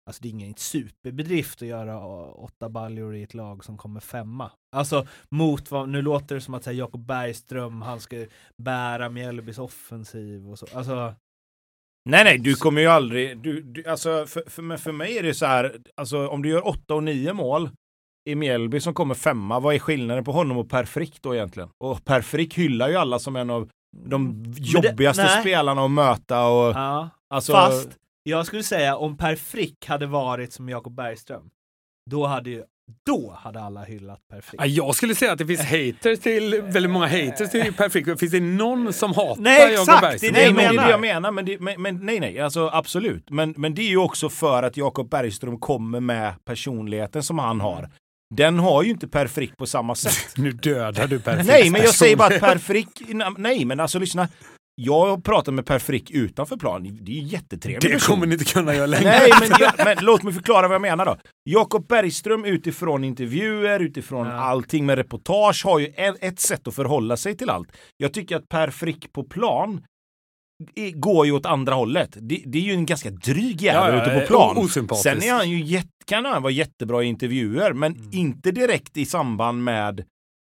alltså 0.07 0.21
det 0.21 0.27
är 0.27 0.29
ingen 0.29 0.55
superbedrift 0.57 1.61
att 1.61 1.67
göra 1.67 1.99
åtta 2.31 2.69
baljor 2.69 3.15
i 3.15 3.23
ett 3.23 3.33
lag 3.33 3.65
som 3.65 3.77
kommer 3.77 3.99
femma. 3.99 4.51
Alltså 4.75 5.07
mot 5.29 5.71
vad, 5.71 5.89
nu 5.89 6.01
låter 6.01 6.35
det 6.35 6.41
som 6.41 6.53
att 6.53 6.63
säga 6.63 6.77
Jakob 6.77 7.05
Bergström, 7.05 7.81
han 7.81 7.99
ska 7.99 8.25
bära 8.57 9.09
Mjällbys 9.09 9.57
offensiv 9.57 10.49
och 10.49 10.59
så, 10.59 10.67
alltså 10.73 11.13
Nej, 12.09 12.23
nej, 12.23 12.37
du 12.37 12.55
kommer 12.55 12.81
ju 12.81 12.87
aldrig, 12.87 13.37
du, 13.37 13.61
du 13.61 13.85
alltså 13.85 14.25
för, 14.25 14.49
för, 14.49 14.77
för 14.77 14.91
mig 14.91 15.17
är 15.17 15.23
det 15.23 15.33
så 15.33 15.45
här, 15.45 15.77
alltså 15.95 16.27
om 16.27 16.41
du 16.41 16.49
gör 16.49 16.67
åtta 16.67 16.95
och 16.95 17.03
nio 17.03 17.33
mål 17.33 17.69
i 18.29 18.35
Mjällby 18.35 18.79
som 18.79 18.93
kommer 18.93 19.15
femma. 19.15 19.59
Vad 19.59 19.75
är 19.75 19.79
skillnaden 19.79 20.23
på 20.23 20.31
honom 20.31 20.57
och 20.57 20.69
Per 20.69 20.85
Frick 20.85 21.21
då 21.21 21.35
egentligen? 21.35 21.69
Och 21.77 22.05
Per 22.05 22.21
Frick 22.21 22.57
hyllar 22.57 22.89
ju 22.89 22.95
alla 22.95 23.19
som 23.19 23.35
en 23.35 23.49
av 23.49 23.69
de 24.05 24.45
jobbigaste 24.57 25.23
det, 25.23 25.41
spelarna 25.41 25.85
att 25.85 25.91
möta. 25.91 26.47
Och, 26.47 26.75
ja. 26.75 27.09
alltså... 27.29 27.51
Fast 27.51 27.89
jag 28.27 28.45
skulle 28.45 28.63
säga 28.63 28.95
om 28.95 29.17
Per 29.17 29.35
Frick 29.35 29.85
hade 29.85 30.05
varit 30.05 30.53
som 30.53 30.69
Jakob 30.69 30.95
Bergström, 30.95 31.49
då 32.09 32.25
hade 32.25 32.49
ju 32.49 32.63
då 33.05 33.39
hade 33.39 33.61
alla 33.61 33.83
hyllat 33.83 34.19
Per 34.31 34.41
Frick. 34.41 34.61
Jag 34.65 34.95
skulle 34.95 35.15
säga 35.15 35.31
att 35.31 35.37
det 35.37 35.45
finns 35.45 35.61
haters 35.61 36.19
till, 36.19 36.61
väldigt 36.61 36.91
många 36.91 37.07
haters 37.07 37.51
till 37.51 37.73
Per 37.73 37.89
Frick. 37.89 38.19
Finns 38.19 38.31
det 38.31 38.39
någon 38.39 38.93
som 38.93 39.13
hatar 39.13 39.41
nej, 39.41 39.73
Jakob 39.73 40.01
Bergström? 40.01 40.33
Nej, 40.33 40.41
exakt! 40.41 40.57
Det 40.57 40.81
är 40.81 40.85
det 40.85 40.91
jag 40.91 41.01
menar. 41.01 41.31
Men, 41.31 41.45
det, 41.45 41.59
men, 41.59 41.81
men, 41.81 42.05
nej, 42.05 42.19
nej, 42.19 42.39
alltså 42.39 42.69
absolut. 42.73 43.29
Men, 43.29 43.53
men 43.57 43.75
det 43.75 43.81
är 43.81 43.89
ju 43.89 43.97
också 43.97 44.29
för 44.29 44.63
att 44.63 44.77
Jakob 44.77 45.09
Bergström 45.09 45.59
kommer 45.59 45.99
med 45.99 46.33
personligheten 46.45 47.23
som 47.23 47.39
han 47.39 47.61
har. 47.61 47.89
Den 48.35 48.59
har 48.59 48.83
ju 48.83 48.89
inte 48.89 49.07
Per 49.07 49.27
Frick 49.27 49.57
på 49.57 49.65
samma 49.65 49.95
sätt. 49.95 50.37
nu 50.37 50.51
dödar 50.51 51.07
du 51.07 51.19
Per 51.19 51.35
Frick. 51.35 51.47
Nej, 51.47 51.69
men 51.69 51.81
jag 51.81 51.93
säger 51.93 52.15
bara 52.15 52.35
att 52.35 52.41
Per 52.41 52.57
Frick, 52.57 53.01
nej 53.37 53.65
men 53.65 53.79
alltså 53.79 53.99
lyssna. 53.99 54.27
Jag 54.81 55.05
har 55.05 55.17
pratat 55.17 55.53
med 55.53 55.65
Per 55.65 55.79
Frick 55.79 56.11
utanför 56.11 56.57
plan. 56.57 56.99
Det 57.01 57.19
är 57.19 57.21
jättetrevligt. 57.21 57.81
Det 57.81 58.05
kommer 58.05 58.27
ni 58.27 58.33
inte 58.33 58.45
kunna 58.45 58.75
göra 58.75 58.85
längre. 58.85 59.09
Nej, 59.09 59.31
men, 59.39 59.49
jag, 59.59 59.73
men 59.85 59.97
låt 60.05 60.23
mig 60.23 60.33
förklara 60.33 60.67
vad 60.67 60.75
jag 60.75 60.81
menar 60.81 61.05
då. 61.05 61.17
Jakob 61.49 61.87
Bergström 61.87 62.45
utifrån 62.45 63.03
intervjuer, 63.03 63.79
utifrån 63.79 64.27
ja. 64.27 64.33
allting 64.33 64.85
med 64.85 64.97
reportage 64.97 65.65
har 65.65 65.79
ju 65.79 65.87
ett, 65.87 66.15
ett 66.21 66.39
sätt 66.39 66.67
att 66.67 66.75
förhålla 66.75 67.17
sig 67.17 67.37
till 67.37 67.49
allt. 67.49 67.71
Jag 67.97 68.13
tycker 68.13 68.35
att 68.35 68.49
Per 68.49 68.69
Frick 68.69 69.13
på 69.13 69.23
plan 69.23 69.81
går 70.93 71.25
ju 71.25 71.31
åt 71.31 71.45
andra 71.45 71.73
hållet. 71.73 72.17
Det, 72.21 72.43
det 72.45 72.57
är 72.57 72.63
ju 72.63 72.73
en 72.73 72.85
ganska 72.85 73.09
dryg 73.09 73.61
jävel 73.61 73.95
ja, 73.95 74.01
ute 74.01 74.19
på 74.19 74.27
plan. 74.27 74.69
Sen 74.97 75.23
är 75.23 75.33
han 75.33 75.49
ju 75.49 75.81
kan 76.05 76.25
han 76.25 76.41
vara 76.41 76.53
jättebra 76.53 77.03
i 77.03 77.05
intervjuer, 77.05 77.73
men 77.73 77.95
mm. 77.95 78.09
inte 78.11 78.51
direkt 78.51 78.97
i 78.97 79.05
samband 79.05 79.63
med 79.63 80.05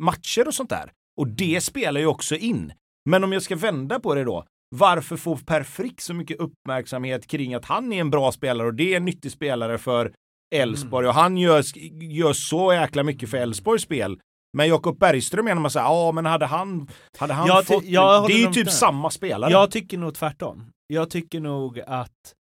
matcher 0.02 0.46
och 0.46 0.54
sånt 0.54 0.70
där. 0.70 0.92
Och 1.20 1.28
det 1.28 1.50
mm. 1.50 1.61
spelar 1.61 2.00
ju 2.00 2.06
också 2.06 2.37
in. 2.37 2.72
Men 3.04 3.24
om 3.24 3.32
jag 3.32 3.42
ska 3.42 3.56
vända 3.56 4.00
på 4.00 4.14
det 4.14 4.24
då. 4.24 4.44
Varför 4.76 5.16
får 5.16 5.36
Per 5.36 5.62
Frick 5.62 6.00
så 6.00 6.14
mycket 6.14 6.40
uppmärksamhet 6.40 7.26
kring 7.26 7.54
att 7.54 7.64
han 7.64 7.92
är 7.92 8.00
en 8.00 8.10
bra 8.10 8.32
spelare 8.32 8.66
och 8.66 8.74
det 8.74 8.92
är 8.92 8.96
en 8.96 9.04
nyttig 9.04 9.32
spelare 9.32 9.78
för 9.78 10.12
Elfsborg 10.54 11.04
mm. 11.04 11.08
och 11.08 11.22
han 11.22 11.36
gör, 11.36 11.64
gör 12.02 12.32
så 12.32 12.72
jäkla 12.72 13.02
mycket 13.02 13.30
för 13.30 13.36
Elfsborgs 13.36 13.82
spel. 13.82 14.20
Men 14.52 14.68
Jakob 14.68 14.98
Bergström 14.98 15.44
menar 15.44 15.60
man 15.62 15.70
säger, 15.70 15.86
ja 15.86 16.12
men 16.12 16.26
hade 16.26 16.46
han, 16.46 16.88
hade 17.18 17.32
han 17.34 17.46
jag 17.46 17.66
fått... 17.66 17.84
Jag 17.84 18.28
det 18.28 18.32
är 18.32 18.38
ju 18.38 18.52
typ 18.52 18.64
där. 18.64 18.72
samma 18.72 19.10
spelare. 19.10 19.50
Jag 19.50 19.70
tycker 19.70 19.98
nog 19.98 20.14
tvärtom. 20.14 20.70
Jag 20.86 21.10
tycker 21.10 21.40
nog 21.40 21.80
att 21.80 22.34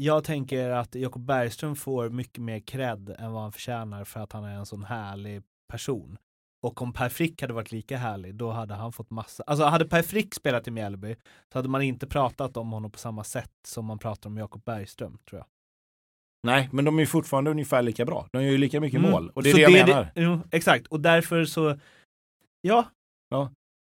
jag 0.00 0.24
tänker 0.24 0.70
att 0.70 0.94
Jakob 0.94 1.26
Bergström 1.26 1.76
får 1.76 2.10
mycket 2.10 2.42
mer 2.42 2.60
cred 2.60 3.14
än 3.18 3.32
vad 3.32 3.42
han 3.42 3.52
förtjänar 3.52 4.04
för 4.04 4.20
att 4.20 4.32
han 4.32 4.44
är 4.44 4.54
en 4.54 4.66
sån 4.66 4.84
härlig 4.84 5.42
person. 5.72 6.18
Och 6.66 6.82
om 6.82 6.92
Per 6.92 7.08
Frick 7.08 7.40
hade 7.42 7.54
varit 7.54 7.72
lika 7.72 7.96
härlig, 7.96 8.34
då 8.34 8.50
hade 8.50 8.74
han 8.74 8.92
fått 8.92 9.10
massa. 9.10 9.42
Alltså 9.46 9.64
hade 9.64 9.84
Per 9.84 10.02
Frick 10.02 10.34
spelat 10.34 10.68
i 10.68 10.70
Mjällby 10.70 11.16
så 11.52 11.58
hade 11.58 11.68
man 11.68 11.82
inte 11.82 12.06
pratat 12.06 12.56
om 12.56 12.72
honom 12.72 12.90
på 12.90 12.98
samma 12.98 13.24
sätt 13.24 13.50
som 13.66 13.84
man 13.84 13.98
pratar 13.98 14.30
om 14.30 14.36
Jakob 14.36 14.64
Bergström, 14.64 15.18
tror 15.28 15.38
jag. 15.38 15.46
Nej, 16.46 16.68
men 16.72 16.84
de 16.84 16.96
är 16.96 17.00
ju 17.00 17.06
fortfarande 17.06 17.50
ungefär 17.50 17.82
lika 17.82 18.04
bra. 18.04 18.28
De 18.32 18.44
gör 18.44 18.50
ju 18.50 18.58
lika 18.58 18.80
mycket 18.80 18.98
mm. 18.98 19.10
mål. 19.10 19.30
Och 19.34 19.42
det 19.42 19.48
är 19.48 19.50
så 19.50 19.56
det 19.56 19.62
jag 19.62 19.72
det, 19.72 19.86
menar. 19.86 20.10
Det, 20.14 20.22
jo, 20.22 20.40
exakt, 20.50 20.86
och 20.86 21.00
därför 21.00 21.44
så, 21.44 21.78
ja. 22.60 22.84
ja. 23.28 23.52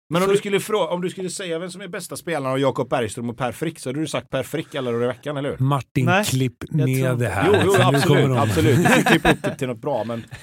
Men 0.10 0.22
så, 0.22 0.28
om, 0.28 0.34
du 0.34 0.38
skulle 0.38 0.60
fråga, 0.60 0.86
om 0.86 1.02
du 1.02 1.10
skulle 1.10 1.30
säga 1.30 1.60
vem 1.60 1.72
som 1.72 1.82
är 1.82 1.88
bästa 1.88 2.16
spelaren 2.16 2.52
av 2.52 2.60
Jakob 2.60 2.90
Bergström 2.90 3.30
och 3.30 3.38
Per 3.38 3.52
Frick 3.52 3.80
så 3.80 3.90
hade 3.90 4.00
du 4.00 4.08
sagt 4.08 4.30
Per 4.30 4.44
Frick 4.44 4.76
alla 4.76 4.92
dagar 4.92 5.04
i 5.04 5.08
veckan, 5.08 5.38
eller 5.38 5.50
hur? 5.50 5.58
Martin, 5.58 6.06
Nej, 6.06 6.26
klipp 6.26 6.72
ner 6.72 7.16
det 7.16 7.30
här. 7.30 7.50
Jo, 7.54 7.60
jo 7.66 7.74
absolut. 7.80 8.38
absolut. 8.38 8.78
Du 8.78 8.84
ska 8.84 9.04
klippa 9.04 9.32
upp 9.32 9.42
det 9.44 9.56
till 9.56 9.68
något 9.68 9.82
bra, 9.82 10.04
men... 10.04 10.26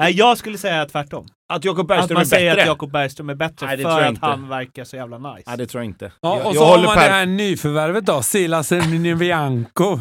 Nej, 0.00 0.12
jag 0.12 0.38
skulle 0.38 0.58
säga 0.58 0.86
tvärtom. 0.86 1.26
Att 1.52 1.64
Jakob 1.64 1.88
Bergström 1.88 2.16
är 2.16 2.20
bättre? 2.20 2.24
Att 2.24 2.30
man 2.32 2.38
säger 2.38 2.58
att 2.58 2.66
Jakob 2.66 2.92
Bergström 2.92 3.30
är 3.30 3.34
bättre 3.34 3.66
Nej, 3.66 3.82
för 3.82 4.02
att 4.02 4.18
han 4.18 4.48
verkar 4.48 4.84
så 4.84 4.96
jävla 4.96 5.18
nice. 5.18 5.42
Nej, 5.46 5.58
det 5.58 5.66
tror 5.66 5.82
jag 5.82 5.90
inte. 5.90 6.12
Ja, 6.20 6.38
jag, 6.38 6.46
och 6.46 6.54
så 6.54 6.64
har 6.64 6.78
man 6.78 6.96
per... 6.96 7.08
det 7.08 7.12
här 7.12 7.26
nyförvärvet 7.26 8.06
då, 8.06 8.22
Silas 8.22 8.70
Nivianko. 8.70 9.84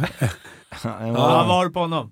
ja, 0.83 0.97
vad 1.13 1.45
har 1.45 1.65
du 1.65 1.71
på 1.71 1.79
honom? 1.79 2.11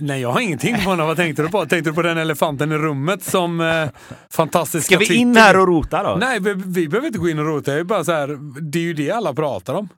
Nej, 0.00 0.20
jag 0.20 0.32
har 0.32 0.40
ingenting 0.40 0.74
på 0.74 0.90
honom. 0.90 1.06
Vad 1.06 1.16
tänkte 1.16 1.42
du 1.42 1.48
på? 1.48 1.66
Tänkte 1.66 1.90
du 1.90 1.94
på 1.94 2.02
den 2.02 2.18
elefanten 2.18 2.72
i 2.72 2.74
rummet 2.74 3.22
som 3.22 3.60
eh, 3.60 3.88
fantastiska 4.30 4.94
Ska 4.94 5.04
vi 5.04 5.14
in 5.14 5.36
här 5.36 5.60
och 5.60 5.66
rota 5.66 6.02
då? 6.02 6.16
Nej, 6.20 6.40
vi, 6.40 6.54
vi 6.54 6.88
behöver 6.88 7.06
inte 7.06 7.18
gå 7.18 7.28
in 7.28 7.38
och 7.38 7.46
rota. 7.46 7.72
Det 7.72 7.80
är, 7.80 7.84
bara 7.84 8.04
så 8.04 8.12
här, 8.12 8.38
det 8.60 8.78
är 8.78 8.82
ju 8.82 8.94
det 8.94 9.10
alla 9.10 9.34
pratar 9.34 9.74
om. 9.74 9.88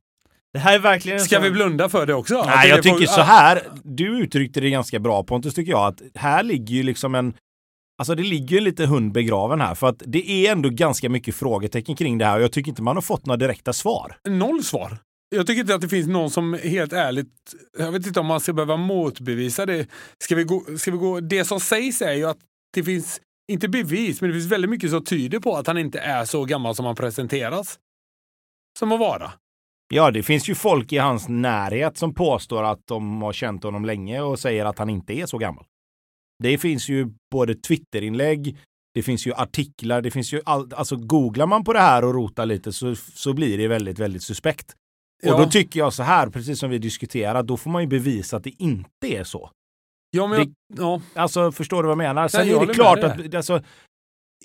Det 0.56 0.60
här 0.60 0.74
är 0.74 0.78
verkligen 0.78 1.20
Ska 1.20 1.36
så... 1.36 1.42
vi 1.42 1.50
blunda 1.50 1.88
för 1.88 2.06
det 2.06 2.14
också? 2.14 2.44
Nej, 2.46 2.68
jag 2.68 2.82
tycker 2.82 3.06
så 3.06 3.20
här. 3.20 3.62
Du 3.82 4.18
uttryckte 4.22 4.60
det 4.60 4.70
ganska 4.70 4.98
bra 4.98 5.22
Pontus, 5.22 5.54
tycker 5.54 5.72
jag. 5.72 5.86
Att 5.86 6.02
här 6.14 6.42
ligger 6.42 6.74
ju 6.74 6.82
liksom 6.82 7.14
en 7.14 7.34
Alltså 7.98 8.14
det 8.14 8.22
ligger 8.22 8.58
en 8.58 8.64
liten 8.64 8.86
hund 8.86 9.12
begraven 9.12 9.60
här 9.60 9.74
för 9.74 9.86
att 9.86 10.02
det 10.06 10.30
är 10.30 10.52
ändå 10.52 10.68
ganska 10.68 11.08
mycket 11.08 11.34
frågetecken 11.34 11.96
kring 11.96 12.18
det 12.18 12.24
här 12.24 12.36
och 12.36 12.42
jag 12.42 12.52
tycker 12.52 12.68
inte 12.68 12.82
man 12.82 12.96
har 12.96 13.02
fått 13.02 13.26
några 13.26 13.36
direkta 13.36 13.72
svar. 13.72 14.16
Noll 14.28 14.64
svar. 14.64 14.98
Jag 15.28 15.46
tycker 15.46 15.60
inte 15.60 15.74
att 15.74 15.80
det 15.80 15.88
finns 15.88 16.08
någon 16.08 16.30
som 16.30 16.54
helt 16.54 16.92
ärligt, 16.92 17.54
jag 17.78 17.92
vet 17.92 18.06
inte 18.06 18.20
om 18.20 18.26
man 18.26 18.40
ska 18.40 18.52
behöva 18.52 18.76
motbevisa 18.76 19.66
det. 19.66 19.86
Ska 20.18 20.34
vi 20.34 20.44
gå, 20.44 20.64
ska 20.78 20.90
vi 20.90 20.98
gå, 20.98 21.20
det 21.20 21.44
som 21.44 21.60
sägs 21.60 22.02
är 22.02 22.12
ju 22.12 22.24
att 22.24 22.38
det 22.74 22.84
finns, 22.84 23.20
inte 23.52 23.68
bevis, 23.68 24.20
men 24.20 24.30
det 24.30 24.34
finns 24.34 24.52
väldigt 24.52 24.70
mycket 24.70 24.90
som 24.90 25.04
tyder 25.04 25.38
på 25.38 25.56
att 25.56 25.66
han 25.66 25.78
inte 25.78 25.98
är 25.98 26.24
så 26.24 26.44
gammal 26.44 26.74
som 26.74 26.86
han 26.86 26.96
presenteras. 26.96 27.78
Som 28.78 28.92
att 28.92 29.00
vara. 29.00 29.32
Ja, 29.94 30.10
det 30.10 30.22
finns 30.22 30.48
ju 30.48 30.54
folk 30.54 30.92
i 30.92 30.98
hans 30.98 31.28
närhet 31.28 31.96
som 31.96 32.14
påstår 32.14 32.64
att 32.64 32.80
de 32.84 33.22
har 33.22 33.32
känt 33.32 33.64
honom 33.64 33.84
länge 33.84 34.20
och 34.20 34.38
säger 34.38 34.64
att 34.64 34.78
han 34.78 34.90
inte 34.90 35.12
är 35.12 35.26
så 35.26 35.38
gammal. 35.38 35.64
Det 36.42 36.58
finns 36.58 36.88
ju 36.88 37.06
både 37.30 37.54
Twitterinlägg, 37.54 38.58
det 38.94 39.02
finns 39.02 39.26
ju 39.26 39.34
artiklar, 39.34 40.00
det 40.00 40.10
finns 40.10 40.32
ju 40.32 40.42
all, 40.44 40.74
alltså 40.74 40.96
googlar 40.96 41.46
man 41.46 41.64
på 41.64 41.72
det 41.72 41.80
här 41.80 42.04
och 42.04 42.14
rotar 42.14 42.46
lite 42.46 42.72
så, 42.72 42.94
så 42.96 43.32
blir 43.32 43.58
det 43.58 43.68
väldigt, 43.68 43.98
väldigt 43.98 44.22
suspekt. 44.22 44.74
Och 45.22 45.28
ja. 45.28 45.38
då 45.38 45.50
tycker 45.50 45.80
jag 45.80 45.92
så 45.92 46.02
här, 46.02 46.30
precis 46.30 46.58
som 46.58 46.70
vi 46.70 46.78
diskuterar, 46.78 47.42
då 47.42 47.56
får 47.56 47.70
man 47.70 47.82
ju 47.82 47.88
bevisa 47.88 48.36
att 48.36 48.44
det 48.44 48.62
inte 48.62 49.06
är 49.06 49.24
så. 49.24 49.50
Ja, 50.10 50.26
men 50.26 50.40
det, 50.40 50.54
ja. 50.76 51.00
Alltså, 51.14 51.52
förstår 51.52 51.82
du 51.82 51.86
vad 51.86 51.90
jag 51.90 51.98
menar? 51.98 52.28
Sen 52.28 52.46
Nej, 52.46 52.56
är 52.56 52.66
det 52.66 52.74
klart 52.74 52.98
att 52.98 53.34
alltså, 53.34 53.62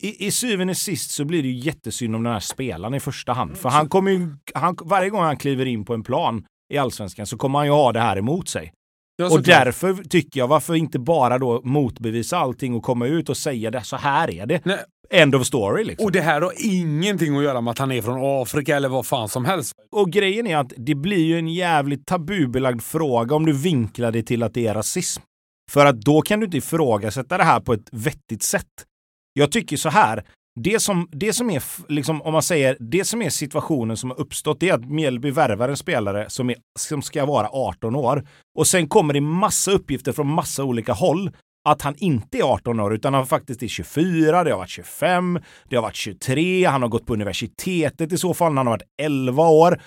i, 0.01 0.27
i 0.27 0.31
syvende 0.31 0.75
sist 0.75 1.11
så 1.11 1.25
blir 1.25 1.43
det 1.43 1.49
ju 1.49 1.59
jättesynd 1.59 2.15
om 2.15 2.23
den 2.23 2.33
här 2.33 2.39
spelaren 2.39 2.93
i 2.93 2.99
första 2.99 3.33
hand. 3.33 3.57
För 3.57 3.69
han 3.69 3.89
kommer 3.89 4.11
ju, 4.11 4.35
han, 4.53 4.77
varje 4.81 5.09
gång 5.09 5.21
han 5.23 5.37
kliver 5.37 5.65
in 5.65 5.85
på 5.85 5.93
en 5.93 6.03
plan 6.03 6.45
i 6.73 6.77
allsvenskan 6.77 7.27
så 7.27 7.37
kommer 7.37 7.59
han 7.59 7.65
ju 7.65 7.71
ha 7.71 7.91
det 7.91 7.99
här 7.99 8.17
emot 8.17 8.49
sig. 8.49 8.73
Ja, 9.15 9.31
och 9.31 9.43
därför 9.43 9.93
tycker 9.93 10.39
jag, 10.39 10.47
varför 10.47 10.75
inte 10.75 10.99
bara 10.99 11.37
då 11.37 11.61
motbevisa 11.63 12.37
allting 12.37 12.75
och 12.75 12.83
komma 12.83 13.07
ut 13.07 13.29
och 13.29 13.37
säga 13.37 13.71
det, 13.71 13.83
så 13.83 13.95
här 13.95 14.31
är 14.31 14.45
det. 14.45 14.65
Nej. 14.65 14.77
End 15.09 15.35
of 15.35 15.45
story 15.45 15.83
liksom. 15.83 16.05
Och 16.05 16.11
det 16.11 16.21
här 16.21 16.41
har 16.41 16.53
ingenting 16.57 17.37
att 17.37 17.43
göra 17.43 17.61
med 17.61 17.71
att 17.71 17.77
han 17.77 17.91
är 17.91 18.01
från 18.01 18.41
Afrika 18.41 18.75
eller 18.75 18.89
vad 18.89 19.05
fan 19.05 19.29
som 19.29 19.45
helst. 19.45 19.73
Och 19.91 20.11
grejen 20.11 20.47
är 20.47 20.57
att 20.57 20.73
det 20.77 20.95
blir 20.95 21.25
ju 21.25 21.37
en 21.37 21.47
jävligt 21.47 22.05
tabubelagd 22.05 22.81
fråga 22.81 23.35
om 23.35 23.45
du 23.45 23.53
vinklar 23.53 24.11
det 24.11 24.23
till 24.23 24.43
att 24.43 24.53
det 24.53 24.67
är 24.67 24.73
rasism. 24.73 25.21
För 25.71 25.85
att 25.85 26.01
då 26.01 26.21
kan 26.21 26.39
du 26.39 26.45
inte 26.45 26.57
ifrågasätta 26.57 27.37
det 27.37 27.43
här 27.43 27.59
på 27.59 27.73
ett 27.73 27.89
vettigt 27.91 28.43
sätt. 28.43 28.85
Jag 29.33 29.51
tycker 29.51 29.77
så 29.77 29.89
här, 29.89 30.23
det 30.59 30.79
som, 30.79 31.09
det 31.11 31.33
som 31.33 31.49
är, 31.49 31.63
liksom, 31.91 32.21
om 32.21 32.33
man 32.33 32.43
säger, 32.43 32.77
det 32.79 33.05
som 33.05 33.21
är 33.21 33.29
situationen 33.29 33.97
som 33.97 34.09
har 34.09 34.19
uppstått, 34.19 34.59
det 34.59 34.69
är 34.69 34.73
att 34.73 34.85
Mjällby 34.85 35.31
värvar 35.31 35.69
en 35.69 35.77
spelare 35.77 36.29
som, 36.29 36.49
är, 36.49 36.55
som 36.79 37.01
ska 37.01 37.25
vara 37.25 37.49
18 37.51 37.95
år. 37.95 38.27
Och 38.57 38.67
sen 38.67 38.87
kommer 38.87 39.13
det 39.13 39.21
massa 39.21 39.71
uppgifter 39.71 40.11
från 40.11 40.27
massa 40.27 40.63
olika 40.63 40.93
håll 40.93 41.31
att 41.69 41.81
han 41.81 41.95
inte 41.97 42.37
är 42.37 42.43
18 42.43 42.79
år 42.79 42.93
utan 42.93 43.13
han 43.13 43.27
faktiskt 43.27 43.63
är 43.63 43.67
24, 43.67 44.43
det 44.43 44.51
har 44.51 44.57
varit 44.57 44.69
25, 44.69 45.39
det 45.69 45.75
har 45.75 45.83
varit 45.83 45.95
23, 45.95 46.65
han 46.65 46.81
har 46.81 46.89
gått 46.89 47.05
på 47.05 47.13
universitetet 47.13 48.11
i 48.11 48.17
så 48.17 48.33
fall, 48.33 48.57
han 48.57 48.67
har 48.67 48.73
varit 48.73 48.87
11 49.01 49.43
år. 49.43 49.81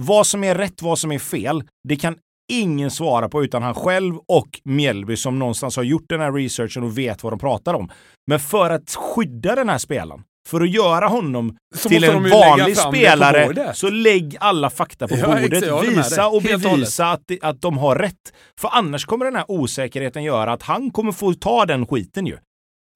Vad 0.00 0.26
som 0.26 0.44
är 0.44 0.54
rätt, 0.54 0.82
vad 0.82 0.98
som 0.98 1.12
är 1.12 1.18
fel, 1.18 1.64
det 1.88 1.96
kan 1.96 2.16
ingen 2.48 2.90
svara 2.90 3.28
på 3.28 3.44
utan 3.44 3.62
han 3.62 3.74
själv 3.74 4.16
och 4.28 4.60
Mjällby 4.64 5.16
som 5.16 5.38
någonstans 5.38 5.76
har 5.76 5.82
gjort 5.82 6.08
den 6.08 6.20
här 6.20 6.32
researchen 6.32 6.82
och 6.82 6.98
vet 6.98 7.22
vad 7.22 7.32
de 7.32 7.38
pratar 7.38 7.74
om. 7.74 7.90
Men 8.26 8.40
för 8.40 8.70
att 8.70 8.90
skydda 8.94 9.54
den 9.54 9.68
här 9.68 9.78
spelaren, 9.78 10.22
för 10.48 10.60
att 10.60 10.70
göra 10.70 11.08
honom 11.08 11.56
så 11.74 11.88
till 11.88 12.04
en 12.04 12.30
vanlig 12.30 12.76
spelare, 12.76 13.74
så 13.74 13.90
lägg 13.90 14.36
alla 14.40 14.70
fakta 14.70 15.08
på 15.08 15.16
ja, 15.16 15.26
bordet. 15.26 15.62
Visa 15.82 16.28
och 16.28 16.42
bevisa 16.42 17.06
att, 17.06 17.22
att 17.42 17.62
de 17.62 17.78
har 17.78 17.96
rätt. 17.96 18.32
För 18.60 18.70
annars 18.72 19.04
kommer 19.04 19.24
den 19.24 19.36
här 19.36 19.44
osäkerheten 19.48 20.22
göra 20.24 20.52
att 20.52 20.62
han 20.62 20.90
kommer 20.90 21.12
få 21.12 21.34
ta 21.34 21.66
den 21.66 21.86
skiten 21.86 22.26
ju. 22.26 22.36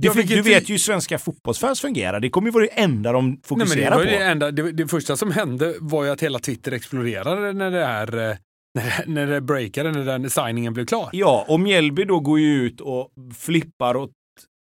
Ja, 0.03 0.13
du 0.15 0.43
vet 0.43 0.69
ju 0.69 0.75
hur 0.75 0.79
svenska 0.79 1.19
fotbollsfans 1.19 1.81
fungerar. 1.81 2.21
Det 2.21 2.31
kommer 2.31 2.49
ju 2.49 2.53
vara 2.53 2.65
det 2.65 2.81
enda 2.81 3.13
de 3.13 3.41
fokuserar 3.45 3.97
Nej, 3.97 4.07
det 4.07 4.13
på. 4.13 4.19
Det, 4.19 4.25
enda, 4.25 4.51
det, 4.51 4.73
det, 4.73 4.89
första 4.89 5.17
som 5.17 5.31
hände 5.31 5.75
var 5.81 6.05
ju 6.05 6.11
att 6.11 6.21
hela 6.21 6.39
Twitter 6.39 6.73
exploderade 6.73 7.53
när 7.53 7.71
det 7.71 7.87
här 7.87 8.31
eh, 8.31 8.37
när, 8.75 9.05
när 9.07 9.27
det 9.27 9.41
breakade, 9.41 9.93
när 9.93 10.05
den 10.05 10.31
signingen 10.31 10.75
blev 10.75 10.87
klar. 10.87 11.09
Ja, 11.13 11.45
och 11.49 11.61
Mjällby 11.61 12.05
då 12.05 12.21
går 12.21 12.41
ju 12.41 12.67
ut 12.67 12.81
och 12.81 13.13
flippar 13.35 13.97
åt 13.97 14.11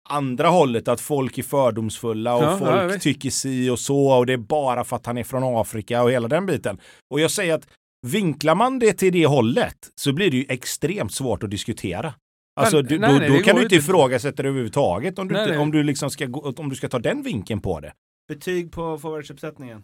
andra 0.08 0.48
hållet, 0.48 0.88
att 0.88 1.00
folk 1.00 1.38
är 1.38 1.42
fördomsfulla 1.42 2.34
och 2.34 2.42
ja, 2.42 2.58
folk 2.58 2.94
ja, 2.94 2.98
tycker 2.98 3.30
si 3.30 3.70
och 3.70 3.78
så 3.78 4.10
och 4.10 4.26
det 4.26 4.32
är 4.32 4.36
bara 4.36 4.84
för 4.84 4.96
att 4.96 5.06
han 5.06 5.18
är 5.18 5.24
från 5.24 5.60
Afrika 5.60 6.02
och 6.02 6.10
hela 6.10 6.28
den 6.28 6.46
biten. 6.46 6.78
Och 7.10 7.20
jag 7.20 7.30
säger 7.30 7.54
att 7.54 7.68
vinklar 8.06 8.54
man 8.54 8.78
det 8.78 8.92
till 8.92 9.12
det 9.12 9.26
hållet 9.26 9.76
så 10.00 10.12
blir 10.12 10.30
det 10.30 10.36
ju 10.36 10.44
extremt 10.48 11.12
svårt 11.12 11.42
att 11.42 11.50
diskutera. 11.50 12.14
Alltså, 12.60 12.76
Men, 12.76 12.86
du, 12.86 12.98
nej, 12.98 13.12
då, 13.12 13.18
nej, 13.18 13.28
då 13.28 13.44
kan 13.44 13.56
du 13.56 13.62
inte 13.62 13.76
ifrågasätta 13.76 14.42
det 14.42 14.48
överhuvudtaget 14.48 15.18
om 15.18 15.28
du, 15.28 15.34
nej, 15.34 15.48
inte, 15.48 15.58
om, 15.58 15.70
du 15.70 15.82
liksom 15.82 16.10
ska, 16.10 16.26
om 16.56 16.68
du 16.68 16.76
ska 16.76 16.88
ta 16.88 16.98
den 16.98 17.22
vinkeln 17.22 17.60
på 17.60 17.80
det. 17.80 17.92
Betyg 18.28 18.72
på 18.72 18.98
forwardsuppsättningen? 18.98 19.82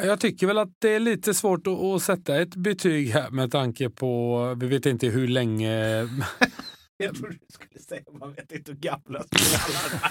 Jag 0.00 0.20
tycker 0.20 0.46
väl 0.46 0.58
att 0.58 0.72
det 0.78 0.88
är 0.88 1.00
lite 1.00 1.34
svårt 1.34 1.66
att, 1.66 1.78
att, 1.78 2.02
sätta 2.02 2.42
ett 2.42 2.54
betyg 2.54 3.10
här 3.10 3.30
med 3.30 3.52
tanke 3.52 3.90
på, 3.90 4.54
vi 4.60 4.66
vet 4.66 4.86
inte 4.86 5.06
hur 5.06 5.28
länge... 5.28 5.72
jag 6.96 7.14
trodde 7.14 7.34
du 7.34 7.46
skulle 7.50 7.80
säga, 7.80 8.02
man 8.20 8.34
vet 8.34 8.52
inte 8.52 8.72
hur 8.72 8.78
gamla 8.78 9.22
spelarna 9.22 10.10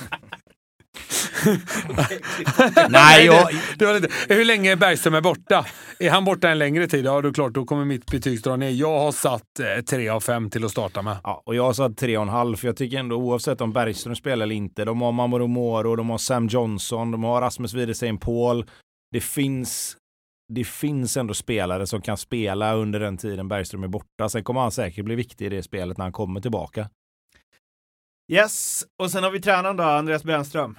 Nej, 2.90 3.26
jag... 3.26 3.50
det 3.78 3.86
var 3.86 3.94
lite. 3.94 4.10
Hur 4.30 4.46
länge 4.46 4.72
är 4.72 4.76
Bergström 4.76 5.14
är 5.14 5.22
borta? 5.22 5.66
Är 6.00 6.10
han 6.10 6.26
borta 6.26 6.50
en 6.50 6.60
längre 6.60 6.88
tid, 6.88 7.06
ja 7.06 7.22
då 7.22 7.30
är 7.30 7.34
klart, 7.34 7.54
då 7.54 7.66
kommer 7.66 7.86
mitt 7.86 8.06
betyg 8.06 8.42
dra 8.42 8.56
ner. 8.56 8.70
Jag 8.70 9.00
har 9.00 9.12
satt 9.12 9.60
eh, 9.60 9.84
3 9.84 10.10
av 10.10 10.20
5 10.20 10.50
till 10.50 10.66
att 10.66 10.72
starta 10.72 11.02
med. 11.02 11.18
Ja, 11.24 11.44
och 11.46 11.56
jag 11.56 11.64
har 11.64 11.74
satt 11.74 11.92
3,5 11.92 12.56
för 12.56 12.68
jag 12.68 12.78
tycker 12.78 12.98
ändå 12.98 13.16
oavsett 13.16 13.62
om 13.62 13.74
Bergström 13.74 14.16
spelar 14.16 14.44
eller 14.44 14.56
inte, 14.56 14.86
de 14.86 15.02
har 15.02 15.12
Mamoru 15.12 15.48
Moro, 15.48 15.96
de 15.96 16.10
har 16.10 16.18
Sam 16.18 16.48
Johnson, 16.48 17.12
de 17.12 17.24
har 17.24 17.42
Rasmus 17.42 17.74
Widesen 17.74 18.18
Paul, 18.18 18.66
det 19.12 19.22
finns 19.22 19.98
det 20.54 20.64
finns 20.64 21.18
ändå 21.18 21.34
spelare 21.34 21.88
som 21.88 22.02
kan 22.02 22.18
spela 22.18 22.74
under 22.74 23.00
den 23.00 23.18
tiden 23.18 23.48
Bergström 23.48 23.84
är 23.84 23.88
borta. 23.88 24.30
Sen 24.30 24.44
kommer 24.44 24.62
han 24.62 24.72
säkert 24.72 25.06
bli 25.06 25.16
viktig 25.16 25.46
i 25.46 25.50
det 25.50 25.64
spelet 25.64 25.98
när 25.98 26.06
han 26.06 26.12
kommer 26.12 26.42
tillbaka. 26.42 26.90
Yes, 28.32 28.86
och 29.04 29.12
sen 29.12 29.24
har 29.24 29.32
vi 29.32 29.42
tränaren 29.42 29.78
då, 29.78 29.84
Andreas 29.84 30.24
Brännström. 30.24 30.78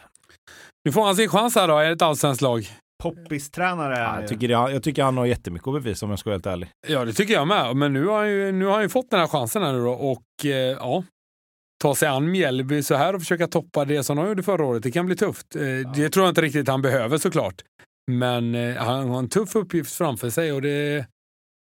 Nu 0.85 0.93
får 0.93 1.05
han 1.05 1.17
sin 1.17 1.29
chans 1.29 1.55
här 1.55 1.69
då, 1.69 1.83
i 1.83 1.93
ett 1.93 2.03
allsvenskt 2.03 2.43
lag. 2.43 2.69
Poppistränare 3.03 3.99
ja, 3.99 4.21
jag, 4.21 4.29
tycker 4.29 4.49
det, 4.49 4.55
jag 4.55 4.83
tycker 4.83 5.03
han 5.03 5.17
har 5.17 5.27
jättemycket 5.27 5.69
att 5.69 5.75
bevisa 5.75 6.07
om 6.07 6.11
jag 6.11 6.19
ska 6.19 6.31
vara 6.31 6.35
helt 6.35 6.47
ärlig. 6.47 6.69
Ja, 6.89 7.05
det 7.05 7.13
tycker 7.13 7.35
jag 7.35 7.49
med. 7.49 7.77
Men 7.77 7.93
nu 7.93 8.07
har 8.07 8.19
han 8.19 8.31
ju, 8.31 8.53
nu 8.53 8.65
har 8.65 8.73
han 8.73 8.83
ju 8.83 8.89
fått 8.89 9.11
den 9.11 9.21
här 9.21 9.27
chansen 9.27 9.63
här 9.63 9.73
nu 9.73 9.85
då 9.85 9.93
och 9.93 10.45
eh, 10.45 10.51
ja, 10.51 11.05
ta 11.83 11.95
sig 11.95 12.09
an 12.09 12.31
Mjällby 12.31 12.83
så 12.83 12.95
här 12.95 13.15
och 13.15 13.21
försöka 13.21 13.49
toppa 13.49 13.85
det 13.85 14.05
som 14.05 14.17
de 14.17 14.27
gjorde 14.27 14.43
förra 14.43 14.65
året. 14.65 14.83
Det 14.83 14.91
kan 14.91 15.07
bli 15.07 15.17
tufft. 15.17 15.57
Eh, 15.57 15.63
ja. 15.63 15.93
Det 15.95 16.11
tror 16.11 16.27
jag 16.27 16.31
inte 16.31 16.43
riktigt 16.43 16.69
han 16.69 16.83
behöver 16.83 17.19
såklart. 17.19 17.63
Men 18.11 18.55
eh, 18.55 18.77
han 18.77 19.09
har 19.09 19.19
en 19.19 19.29
tuff 19.29 19.57
uppgift 19.57 19.93
framför 19.93 20.31
sig 20.31 20.53
och 20.53 20.63
det, 20.63 21.07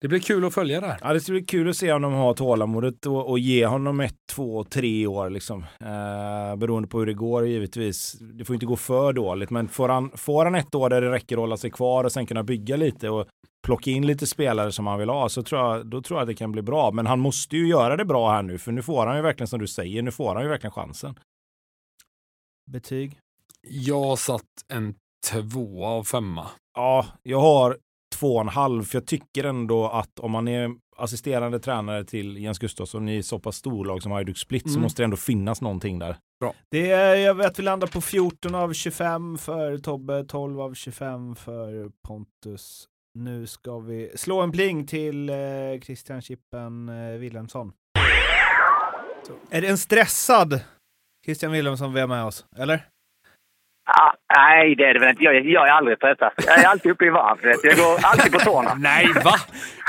det 0.01 0.07
blir 0.07 0.19
kul 0.19 0.45
att 0.45 0.53
följa 0.53 0.81
det 0.81 0.87
här. 0.87 0.97
Ja, 1.01 1.13
det 1.13 1.19
ska 1.19 1.31
bli 1.31 1.45
kul 1.45 1.69
att 1.69 1.77
se 1.77 1.91
om 1.91 2.01
de 2.01 2.13
har 2.13 2.33
tålamodet 2.33 3.05
och, 3.05 3.29
och 3.29 3.39
ge 3.39 3.65
honom 3.65 3.99
ett, 3.99 4.15
två, 4.31 4.63
tre 4.63 5.07
år 5.07 5.29
liksom. 5.29 5.65
Eh, 5.79 6.55
beroende 6.55 6.87
på 6.87 6.99
hur 6.99 7.05
det 7.05 7.13
går 7.13 7.47
givetvis. 7.47 8.13
Det 8.13 8.45
får 8.45 8.53
inte 8.53 8.65
gå 8.65 8.75
för 8.75 9.13
dåligt, 9.13 9.49
men 9.49 9.67
får 9.67 9.89
han, 9.89 10.11
får 10.15 10.45
han 10.45 10.55
ett 10.55 10.75
år 10.75 10.89
där 10.89 11.01
det 11.01 11.11
räcker 11.11 11.35
att 11.35 11.39
hålla 11.39 11.57
sig 11.57 11.71
kvar 11.71 12.03
och 12.03 12.11
sen 12.11 12.25
kunna 12.25 12.43
bygga 12.43 12.75
lite 12.75 13.09
och 13.09 13.27
plocka 13.65 13.91
in 13.91 14.07
lite 14.07 14.27
spelare 14.27 14.71
som 14.71 14.87
han 14.87 14.99
vill 14.99 15.09
ha 15.09 15.29
så 15.29 15.43
tror 15.43 15.61
jag, 15.61 15.85
då 15.85 16.01
tror 16.01 16.17
jag 16.17 16.21
att 16.21 16.27
det 16.27 16.35
kan 16.35 16.51
bli 16.51 16.61
bra. 16.61 16.91
Men 16.91 17.05
han 17.05 17.19
måste 17.19 17.57
ju 17.57 17.67
göra 17.67 17.97
det 17.97 18.05
bra 18.05 18.31
här 18.31 18.43
nu, 18.43 18.57
för 18.57 18.71
nu 18.71 18.81
får 18.81 19.05
han 19.05 19.15
ju 19.15 19.21
verkligen 19.21 19.47
som 19.47 19.59
du 19.59 19.67
säger, 19.67 20.01
nu 20.01 20.11
får 20.11 20.35
han 20.35 20.43
ju 20.43 20.49
verkligen 20.49 20.71
chansen. 20.71 21.19
Betyg? 22.71 23.19
Jag 23.67 24.19
satt 24.19 24.47
en 24.73 24.95
två 25.29 25.85
av 25.85 26.03
femma. 26.03 26.47
Ja, 26.75 27.05
jag 27.23 27.39
har 27.39 27.77
två 28.15 28.35
och 28.35 28.41
en 28.41 28.47
halv. 28.47 28.83
För 28.83 28.95
jag 28.95 29.07
tycker 29.07 29.43
ändå 29.43 29.87
att 29.87 30.19
om 30.19 30.31
man 30.31 30.47
är 30.47 30.69
assisterande 30.97 31.59
tränare 31.59 32.03
till 32.05 32.37
Jens 32.37 32.59
Gustafsson 32.59 33.09
i 33.09 33.23
så 33.23 33.39
pass 33.39 33.55
storlag 33.55 34.03
som 34.03 34.11
Hajduk 34.11 34.37
Split 34.37 34.65
mm. 34.65 34.73
så 34.73 34.79
måste 34.79 35.01
det 35.01 35.03
ändå 35.03 35.17
finnas 35.17 35.61
någonting 35.61 35.99
där. 35.99 36.17
Bra. 36.39 36.53
Det 36.69 36.91
är, 36.91 37.15
jag 37.15 37.35
vet 37.35 37.59
vi 37.59 37.63
landar 37.63 37.87
på 37.87 38.01
14 38.01 38.55
av 38.55 38.73
25 38.73 39.37
för 39.37 39.77
Tobbe, 39.77 40.23
12 40.23 40.61
av 40.61 40.73
25 40.73 41.35
för 41.35 41.91
Pontus. 42.07 42.87
Nu 43.19 43.47
ska 43.47 43.79
vi 43.79 44.11
slå 44.15 44.41
en 44.41 44.51
pling 44.51 44.87
till 44.87 45.29
eh, 45.29 45.35
Christian 45.83 46.21
Chippen 46.21 46.89
eh, 46.89 47.19
Wilhelmsson. 47.19 47.73
Är 49.49 49.61
det 49.61 49.67
en 49.67 49.77
stressad 49.77 50.61
Christian 51.25 51.51
Wilhelmsson 51.51 51.93
vi 51.93 51.99
har 51.99 52.07
med 52.07 52.25
oss, 52.25 52.45
eller? 52.57 52.87
Ah, 53.93 54.13
nej, 54.35 54.75
det 54.75 54.83
är 54.83 54.93
det 54.93 54.99
väl 54.99 55.09
inte. 55.09 55.23
Jag, 55.23 55.45
jag 55.45 55.67
är 55.67 55.71
aldrig 55.71 55.99
tröttast. 55.99 56.35
Jag 56.47 56.59
är 56.59 56.67
alltid 56.67 56.91
uppe 56.91 57.05
i 57.05 57.09
varv. 57.09 57.37
Jag 57.63 57.77
går 57.77 57.99
alltid 58.01 58.31
på 58.31 58.39
tårna. 58.39 58.73
nej, 58.79 59.07
va? 59.23 59.35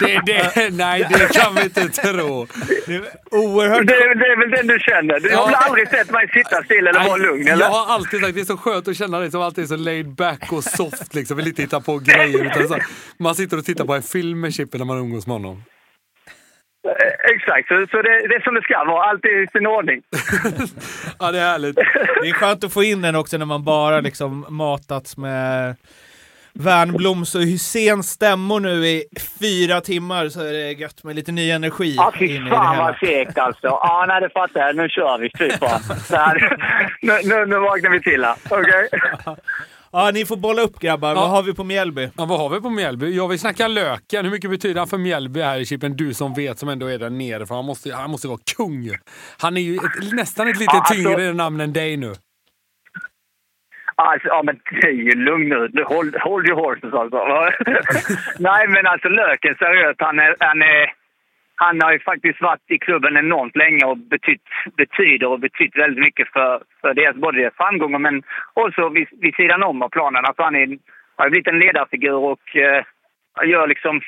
Det, 0.01 0.21
det, 0.27 0.71
nej, 0.73 1.07
det 1.11 1.33
kan 1.33 1.55
vi 1.55 1.63
inte 1.63 1.89
tro. 1.89 2.47
Det 2.87 2.95
är, 2.95 3.03
oerhört... 3.31 3.87
det, 3.87 3.95
det 3.95 4.27
är 4.27 4.39
väl 4.39 4.51
den 4.51 4.67
du 4.67 4.79
känner? 4.81 5.21
Du 5.21 5.37
har 5.37 5.47
väl 5.47 5.55
aldrig 5.55 5.89
sett 5.89 6.11
mig 6.11 6.29
sitta 6.29 6.63
still 6.63 6.87
eller 6.87 7.05
vara 7.05 7.17
lugn? 7.17 7.49
Eller? 7.49 7.65
Jag 7.65 7.71
har 7.71 7.95
alltid 7.95 8.21
sagt 8.21 8.35
det 8.35 8.41
är 8.41 8.45
så 8.45 8.57
skönt 8.57 8.89
att 8.89 8.97
känna 8.97 9.19
dig 9.19 9.31
som 9.31 9.43
alltid 9.43 9.65
är 9.65 9.69
så 9.69 9.77
laid 9.77 10.15
back 10.15 10.53
och 10.53 10.65
soft. 10.65 11.15
Liksom. 11.15 11.37
Vill 11.37 11.47
inte 11.47 11.63
hitta 11.63 11.81
på 11.81 11.99
grejer. 11.99 12.47
Utan 12.47 12.69
så, 12.69 12.77
man 13.19 13.35
sitter 13.35 13.59
och 13.59 13.65
tittar 13.65 13.85
på 13.85 13.95
en 13.95 14.03
film 14.03 14.41
med 14.41 14.55
Chippen 14.55 14.79
när 14.79 14.87
man 14.87 14.99
umgås 14.99 15.27
med 15.27 15.35
honom. 15.35 15.63
Eh, 16.85 17.35
exakt, 17.35 17.69
så, 17.69 17.87
så 17.91 18.03
det, 18.03 18.29
det, 18.29 18.35
är 18.35 18.41
som 18.41 18.55
det 18.55 18.63
ska 18.63 18.85
vara. 18.85 19.05
Allt 19.11 19.25
är 19.25 19.45
i 19.45 19.47
sin 19.47 19.67
ordning. 19.67 20.03
ja, 21.19 21.33
det 21.33 21.39
är 21.39 21.51
härligt. 21.51 21.77
Det 22.23 22.29
är 22.29 22.33
skönt 22.33 22.65
att 22.65 22.73
få 22.73 22.83
in 22.83 23.03
den 23.03 23.15
också 23.15 23.39
när 23.39 23.47
man 23.47 23.65
bara 23.65 24.01
liksom 24.01 24.47
matats 24.49 25.17
med 25.17 25.77
Värnbloms 26.55 27.35
och 27.35 27.43
Hyséns 27.43 28.11
stämmor 28.11 28.61
nu 28.61 28.87
i 28.87 29.05
fyra 29.41 29.81
timmar 29.81 30.29
så 30.29 30.41
är 30.41 30.53
det 30.53 30.73
gött 30.73 31.05
med 31.05 31.17
lite 31.17 31.33
ny 31.33 31.51
energi. 31.51 31.95
Ja, 31.97 32.13
fy 32.19 32.49
fan 32.49 32.79
vad 32.79 32.97
segt 32.97 33.39
alltså. 33.39 33.67
Ja, 33.67 34.05
nej, 34.09 34.21
det 34.21 34.31
fattar 34.31 34.61
jag. 34.61 34.77
Nu 34.77 34.89
kör 34.89 35.19
vi. 35.19 35.31
Fy 35.39 35.51
fan. 35.51 36.41
Nu, 37.03 37.13
nu, 37.25 37.47
nu 37.47 37.59
vaknar 37.59 37.91
vi 37.91 38.03
till 38.03 38.25
här. 38.25 38.35
Okej? 38.51 38.89
Okay? 38.93 39.35
Ja, 39.95 40.11
ni 40.15 40.25
får 40.25 40.37
bolla 40.37 40.63
upp 40.63 40.79
grabbar. 40.79 41.09
Ja. 41.09 41.15
Vad 41.15 41.31
har 41.31 41.43
vi 41.43 41.55
på 41.55 41.65
Mjällby? 41.65 42.11
Ja, 42.17 42.25
vad 42.25 42.39
har 42.41 42.51
vi 42.51 42.61
på 42.61 42.71
Mjällby? 42.71 43.17
Jag 43.17 43.29
vill 43.29 43.39
snacka 43.39 43.69
löken. 43.69 44.25
Hur 44.25 44.33
mycket 44.33 44.51
betyder 44.51 44.79
han 44.79 44.89
för 44.89 44.99
Mjällby 44.99 45.41
här 45.41 45.59
i 45.59 45.67
Chippen? 45.67 45.97
Du 45.97 46.15
som 46.15 46.35
vet, 46.35 46.59
som 46.59 46.69
ändå 46.69 46.87
är 46.87 46.99
där 46.99 47.11
nere. 47.11 47.47
För 47.47 47.55
han 47.55 47.65
måste, 47.65 47.95
han 47.95 48.11
måste 48.11 48.29
vara 48.29 48.39
kung 48.57 48.91
Han 49.39 49.57
är 49.57 49.61
ju 49.61 49.77
ett, 49.77 50.13
nästan 50.13 50.49
ett 50.49 50.59
lite 50.59 50.77
ja, 50.77 50.79
alltså, 50.79 50.95
tyngre 50.95 51.33
namn 51.33 51.61
än 51.61 51.73
dig 51.73 51.97
nu. 51.97 52.13
Alltså, 53.95 54.29
ja 54.29 54.43
men 54.43 54.61
det 54.81 54.87
är 54.87 54.93
ju 54.93 55.15
lugn 55.15 55.49
nu. 55.49 55.85
Hold, 55.85 56.17
hold 56.17 56.49
your 56.49 56.61
horses 56.61 56.95
alltså. 56.95 57.19
Nej 58.39 58.69
men 58.69 58.87
alltså 58.87 59.09
Löken, 59.09 59.55
seriöst. 59.55 60.01
Han 60.01 60.19
är, 60.19 60.37
han 60.39 60.63
är 60.63 61.02
han 61.57 61.81
har 61.83 61.93
ju 61.93 62.01
faktiskt 62.01 62.41
varit 62.41 62.71
i 62.71 62.79
klubben 62.79 63.17
enormt 63.17 63.57
länge 63.57 63.85
och 63.85 63.99
betytt, 63.99 64.47
betyder 64.77 65.27
och 65.27 65.41
betytt 65.41 65.77
väldigt 65.77 66.05
mycket 66.05 66.29
för, 66.33 66.63
för 66.81 66.95
deras, 66.95 67.17
både 67.17 67.39
deras 67.39 67.55
framgångar 67.55 67.99
men 67.99 68.23
också 68.53 68.89
vid, 68.89 69.09
vid 69.21 69.35
sidan 69.35 69.63
om 69.63 69.83
av 69.83 69.89
planen. 69.89 70.25
Alltså 70.25 70.43
han 70.43 70.57
är, 70.57 70.79
har 71.17 71.31
blivit 71.31 71.49
en 71.49 71.59
ledarfigur 71.59 72.21
och 72.33 72.57
eh, 72.57 72.85
gör 73.45 73.67
liksom 73.67 74.01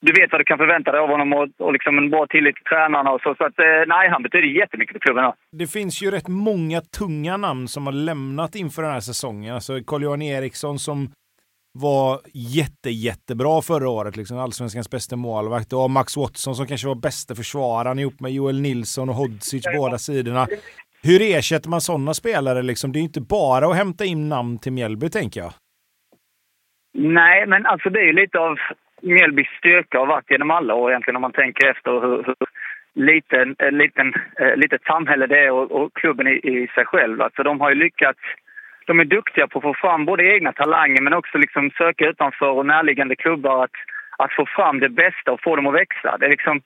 du 0.00 0.12
vet 0.12 0.32
vad 0.32 0.40
du 0.40 0.44
kan 0.44 0.58
förvänta 0.58 0.92
dig 0.92 1.00
av 1.00 1.08
honom 1.08 1.32
och, 1.32 1.48
och 1.58 1.72
liksom 1.72 1.98
en 1.98 2.10
bra 2.10 2.26
tillit 2.26 2.56
till 2.56 2.64
tränarna 2.64 3.10
och 3.10 3.20
så. 3.20 3.34
Så 3.34 3.44
att, 3.44 3.58
eh, 3.58 3.82
nej, 3.86 4.08
han 4.08 4.22
betyder 4.22 4.48
jättemycket 4.48 4.92
för 4.92 5.00
klubben. 5.00 5.32
Det 5.52 5.66
finns 5.66 6.02
ju 6.02 6.10
rätt 6.10 6.28
många 6.28 6.80
tunga 6.80 7.36
namn 7.36 7.68
som 7.68 7.86
har 7.86 7.92
lämnat 7.92 8.54
inför 8.54 8.82
den 8.82 8.92
här 8.92 9.00
säsongen. 9.00 9.54
Alltså 9.54 9.72
Carl-Johan 9.86 10.22
Eriksson 10.22 10.78
som 10.78 11.08
var 11.80 12.20
jätte, 12.34 12.90
jättebra 12.90 13.62
förra 13.62 13.88
året, 13.88 14.16
liksom 14.16 14.38
allsvenskans 14.38 14.90
bästa 14.90 15.16
målvakt. 15.16 15.72
Och 15.72 15.90
Max 15.90 16.16
Watson 16.16 16.54
som 16.54 16.66
kanske 16.66 16.88
var 16.88 16.94
bästa 16.94 17.34
försvararen 17.34 17.98
ihop 17.98 18.20
med 18.20 18.32
Joel 18.32 18.60
Nilsson 18.60 19.08
och 19.08 19.14
Hodzic 19.14 19.64
båda 19.76 19.98
sidorna. 19.98 20.46
Hur 21.02 21.20
ersätter 21.22 21.70
man 21.70 21.80
sådana 21.80 22.14
spelare? 22.14 22.62
Liksom? 22.62 22.92
Det 22.92 22.98
är 22.98 23.02
inte 23.02 23.20
bara 23.20 23.66
att 23.66 23.76
hämta 23.76 24.04
in 24.04 24.28
namn 24.28 24.58
till 24.58 24.72
Mjällby, 24.72 25.08
tänker 25.08 25.40
jag. 25.40 25.52
Nej, 26.94 27.46
men 27.46 27.66
alltså 27.66 27.90
det 27.90 27.98
är 27.98 28.04
ju 28.04 28.12
lite 28.12 28.38
av 28.38 28.56
Mjällbys 29.02 29.48
styrka 29.58 29.98
har 29.98 30.06
varit 30.06 30.30
genom 30.30 30.50
alla 30.50 30.74
år 30.74 30.90
egentligen 30.90 31.16
om 31.16 31.22
man 31.22 31.32
tänker 31.32 31.66
efter 31.66 31.90
hur, 31.90 32.24
hur 32.26 32.36
liten, 32.94 33.56
liten, 33.70 34.14
äh, 34.40 34.56
litet 34.56 34.82
samhälle 34.82 35.26
det 35.26 35.38
är 35.38 35.52
och, 35.52 35.72
och 35.72 35.94
klubben 35.94 36.26
i, 36.26 36.30
i, 36.30 36.68
sig 36.74 36.84
själv. 36.84 37.22
Alltså 37.22 37.42
de 37.42 37.60
har 37.60 37.70
ju 37.70 37.74
lyckats 37.74 38.20
de 38.88 39.00
är 39.00 39.04
duktiga 39.04 39.46
på 39.48 39.58
att 39.58 39.62
få 39.62 39.74
fram 39.74 40.04
både 40.04 40.34
egna 40.34 40.52
talanger 40.52 41.02
men 41.02 41.12
också 41.12 41.38
liksom 41.38 41.70
söka 41.70 42.08
utanför 42.08 42.50
och 42.50 42.66
närliggande 42.66 43.16
klubbar 43.16 43.64
att, 43.64 43.76
att 44.18 44.32
få 44.32 44.46
fram 44.46 44.80
det 44.80 44.88
bästa 44.88 45.32
och 45.32 45.42
få 45.42 45.56
dem 45.56 45.66
att 45.66 45.74
växa. 45.74 46.16
Det 46.18 46.26
är 46.26 46.30
liksom, 46.30 46.60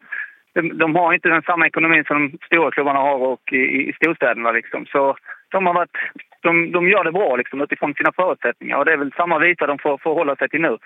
de, 0.55 0.79
de 0.79 0.95
har 0.97 1.13
inte 1.13 1.29
den 1.29 1.43
samma 1.43 1.67
ekonomi 1.67 2.05
som 2.07 2.17
de 2.17 2.39
stora 2.47 2.71
klubbarna 2.71 2.99
har 2.99 3.19
och 3.19 3.53
i, 3.53 3.89
i 3.89 3.93
storstäderna. 3.93 4.51
Liksom. 4.51 4.87
Så 4.87 5.17
de, 5.51 5.67
har 5.67 5.75
varit, 5.75 5.97
de, 6.41 6.73
de 6.73 6.89
gör 6.89 7.05
det 7.05 7.13
bra 7.13 7.37
liksom, 7.37 7.61
utifrån 7.61 7.95
sina 7.95 8.13
förutsättningar 8.13 8.77
och 8.77 8.85
det 8.85 8.93
är 8.93 8.97
väl 8.97 9.13
samma 9.17 9.39
visa 9.39 9.67
de 9.67 9.79
får, 9.79 9.99
får 9.99 10.15
hålla 10.15 10.37
sig 10.37 10.49
till 10.49 10.61
nu. 10.61 10.77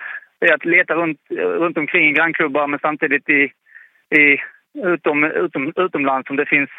Det 0.41 0.47
är 0.47 0.55
att 0.55 0.65
leta 0.65 0.95
runt, 0.95 1.21
runt 1.31 1.79
omkring 1.79 2.09
i 2.09 2.13
grannklubbar 2.13 2.67
men 2.67 2.79
samtidigt 2.83 3.29
i, 3.29 3.43
i, 4.21 4.39
utom, 4.85 5.25
utom, 5.25 5.73
utomlands 5.77 6.31
om 6.31 6.37
det 6.37 6.47
finns 6.47 6.71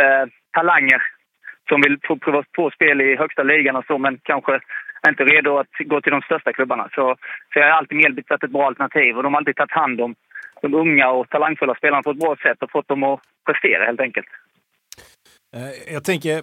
eh, 0.00 0.28
talanger 0.52 1.02
som 1.68 1.80
vill 1.80 2.00
prova 2.00 2.44
på 2.56 2.70
spel 2.70 3.00
i 3.00 3.16
högsta 3.16 3.42
ligan 3.42 3.76
och 3.76 3.84
så, 3.86 3.98
men 3.98 4.18
kanske 4.22 4.60
inte 5.08 5.24
redo 5.24 5.58
att 5.58 5.74
gå 5.78 6.00
till 6.00 6.12
de 6.12 6.22
största 6.22 6.52
klubbarna. 6.52 6.88
Så, 6.94 7.16
så 7.52 7.58
jag 7.58 7.66
har 7.66 7.70
alltid 7.70 7.98
Mjällby 7.98 8.22
varit 8.28 8.44
ett 8.44 8.50
bra 8.50 8.66
alternativ 8.66 9.16
och 9.16 9.22
de 9.22 9.34
har 9.34 9.40
alltid 9.40 9.56
tagit 9.56 9.72
hand 9.72 10.00
om 10.00 10.14
de 10.62 10.74
unga 10.74 11.08
och 11.08 11.28
talangfulla 11.28 11.74
spelarna 11.74 12.02
på 12.02 12.10
ett 12.10 12.18
bra 12.18 12.36
sätt 12.36 12.62
och 12.62 12.70
fått 12.70 12.88
dem 12.88 13.02
att 13.02 13.20
prestera 13.46 13.84
helt 13.84 14.00
enkelt. 14.00 14.26
Eh, 15.56 15.92
jag 15.94 16.04
tänker, 16.04 16.34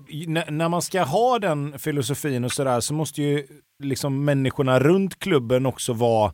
när 0.52 0.70
man 0.70 0.82
ska 0.82 1.02
ha 1.02 1.40
den 1.40 1.80
filosofin 1.80 2.46
och 2.46 2.52
sådär 2.52 2.80
så 2.80 2.94
måste 2.94 3.22
ju 3.22 3.44
liksom 3.84 4.26
människorna 4.26 4.80
runt 4.80 5.20
klubben 5.20 5.66
också 5.66 5.94
vara 5.94 6.34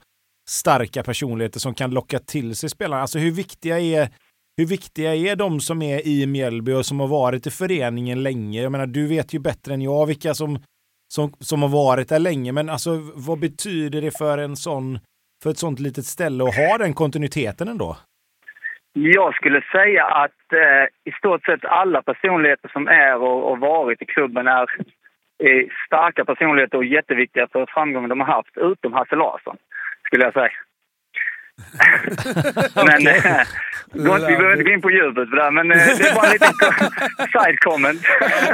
starka 0.50 1.04
personligheter 1.04 1.60
som 1.60 1.74
kan 1.74 1.92
locka 1.92 2.20
till 2.20 2.56
sig 2.56 2.70
spelarna. 2.70 3.02
Alltså 3.02 3.20
hur 3.20 3.32
viktiga 3.32 3.80
är 3.80 4.10
hur 4.58 4.66
viktiga 4.66 5.16
är 5.16 5.36
de 5.36 5.60
som 5.60 5.82
är 5.82 6.08
i 6.08 6.28
Mjällby 6.28 6.74
och 6.74 6.86
som 6.86 7.00
har 7.00 7.08
varit 7.08 7.48
i 7.48 7.52
föreningen 7.52 8.24
länge? 8.24 8.62
Jag 8.62 8.72
menar, 8.72 8.86
du 8.86 9.08
vet 9.08 9.34
ju 9.34 9.40
bättre 9.40 9.74
än 9.74 9.82
jag 9.82 10.06
vilka 10.06 10.34
som, 10.34 10.58
som, 11.14 11.30
som 11.40 11.62
har 11.62 11.70
varit 11.70 12.10
där 12.10 12.20
länge, 12.20 12.52
men 12.52 12.70
alltså 12.70 12.90
vad 13.28 13.40
betyder 13.40 14.02
det 14.02 14.18
för 14.18 14.38
en 14.38 14.56
sån, 14.56 15.00
för 15.44 15.50
ett 15.50 15.58
sånt 15.58 15.80
litet 15.80 16.06
ställe 16.06 16.44
att 16.44 16.56
ha 16.56 16.78
den 16.78 16.94
kontinuiteten 16.94 17.68
ändå? 17.68 17.98
Jag 18.94 19.36
skulle 19.36 19.62
säga 19.72 20.06
att 20.06 20.54
eh, 20.54 20.86
i 21.10 21.12
stort 21.12 21.46
sett 21.46 21.66
alla 21.66 22.02
personligheter 22.02 22.70
som 22.70 22.88
är 22.88 23.16
och, 23.16 23.52
och 23.52 23.60
varit 23.60 24.02
i 24.02 24.06
klubben 24.06 24.48
är 24.48 24.68
eh, 25.44 25.68
starka 25.88 26.26
personligheter 26.26 26.78
och 26.78 26.86
jätteviktiga 26.86 27.48
för 27.52 27.66
framgången 27.66 28.10
de 28.10 28.20
har 28.20 28.28
haft, 28.28 28.58
utom 28.58 28.94
Hasse 28.94 29.16
Larsson, 29.16 29.58
skulle 30.08 30.24
jag 30.24 30.34
säga. 30.34 30.52
men 32.76 33.08
eh, 33.08 33.42
vi 33.94 34.04
behöver 34.04 34.52
inte 34.52 34.64
gå 34.64 34.72
in 34.72 34.82
på 34.82 34.92
djupet 34.92 35.30
för 35.30 35.36
det, 35.36 35.52
men 35.52 35.72
eh, 35.72 35.78
det 35.78 36.08
är 36.08 36.16
bara 36.16 36.26
en 36.26 36.32
liten 36.32 36.54
side 37.34 37.60
comment. 37.60 38.02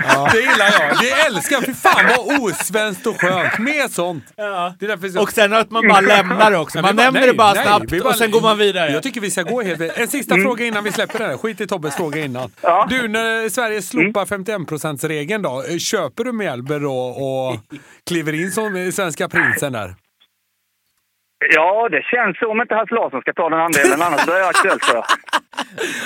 ja. 0.08 0.30
Det 0.34 0.40
gillar 0.40 0.66
jag. 0.80 1.00
Det 1.02 1.12
älskar 1.12 1.56
jag. 1.56 1.66
Fy 1.66 1.74
fan 1.74 2.06
vad 2.18 2.42
osvenskt 2.42 3.08
och 3.08 3.22
skönt. 3.22 3.60
Mer 3.60 3.88
sånt. 3.88 4.24
Ja. 4.36 4.76
Det 4.80 4.86
är 4.86 5.22
Och 5.22 5.32
sen 5.32 5.54
att 5.54 5.72
man 5.72 5.88
bara 5.88 6.02
lämnar 6.02 6.52
det 6.52 6.58
också. 6.58 6.82
Man 6.82 6.96
nämner 6.96 7.28
det 7.28 7.34
bara 7.34 7.54
nej, 7.54 7.64
snabbt 7.64 7.92
bara, 7.92 8.10
och 8.10 8.16
sen 8.16 8.32
går 8.32 8.42
man 8.42 8.58
vidare. 8.58 8.92
Jag 8.92 9.04
tycker 9.04 9.22
vi 9.22 9.32
ska 9.32 9.44
gå 9.44 9.62
helt 9.62 9.82
En 9.98 10.08
sista 10.08 10.34
mm. 10.34 10.46
fråga 10.46 10.66
innan 10.66 10.84
vi 10.84 10.92
släpper 10.92 11.20
det 11.20 11.26
här. 11.26 11.38
Skit 11.38 11.62
i 11.62 11.68
Tobbes 11.68 11.96
fråga 11.96 12.20
innan. 12.26 12.52
Ja. 12.62 12.88
Du, 12.90 13.08
när 13.08 13.50
Sverige 13.50 13.82
slopar 13.82 14.34
mm. 14.34 14.46
51%-regeln 14.46 15.42
då, 15.42 15.64
köper 15.80 16.24
du 16.24 16.32
Mjällby 16.32 16.80
då 16.80 16.98
och 16.98 17.60
kliver 18.08 18.34
in 18.34 18.52
som 18.52 18.92
svenska 18.92 19.30
prinsen 19.30 19.74
där? 19.74 19.96
Ja, 21.50 21.88
det 21.92 22.02
känns 22.04 22.38
så 22.40 22.52
om 22.52 22.62
inte 22.62 22.76
Hasse 22.76 22.94
Larsson 22.94 23.22
ska 23.22 23.34
ta 23.34 23.50
den 23.50 23.60
andelen, 23.60 24.02
annars 24.08 24.26
blir 24.26 24.36
det 24.36 24.48
aktuellt 24.48 24.86
för 24.86 25.04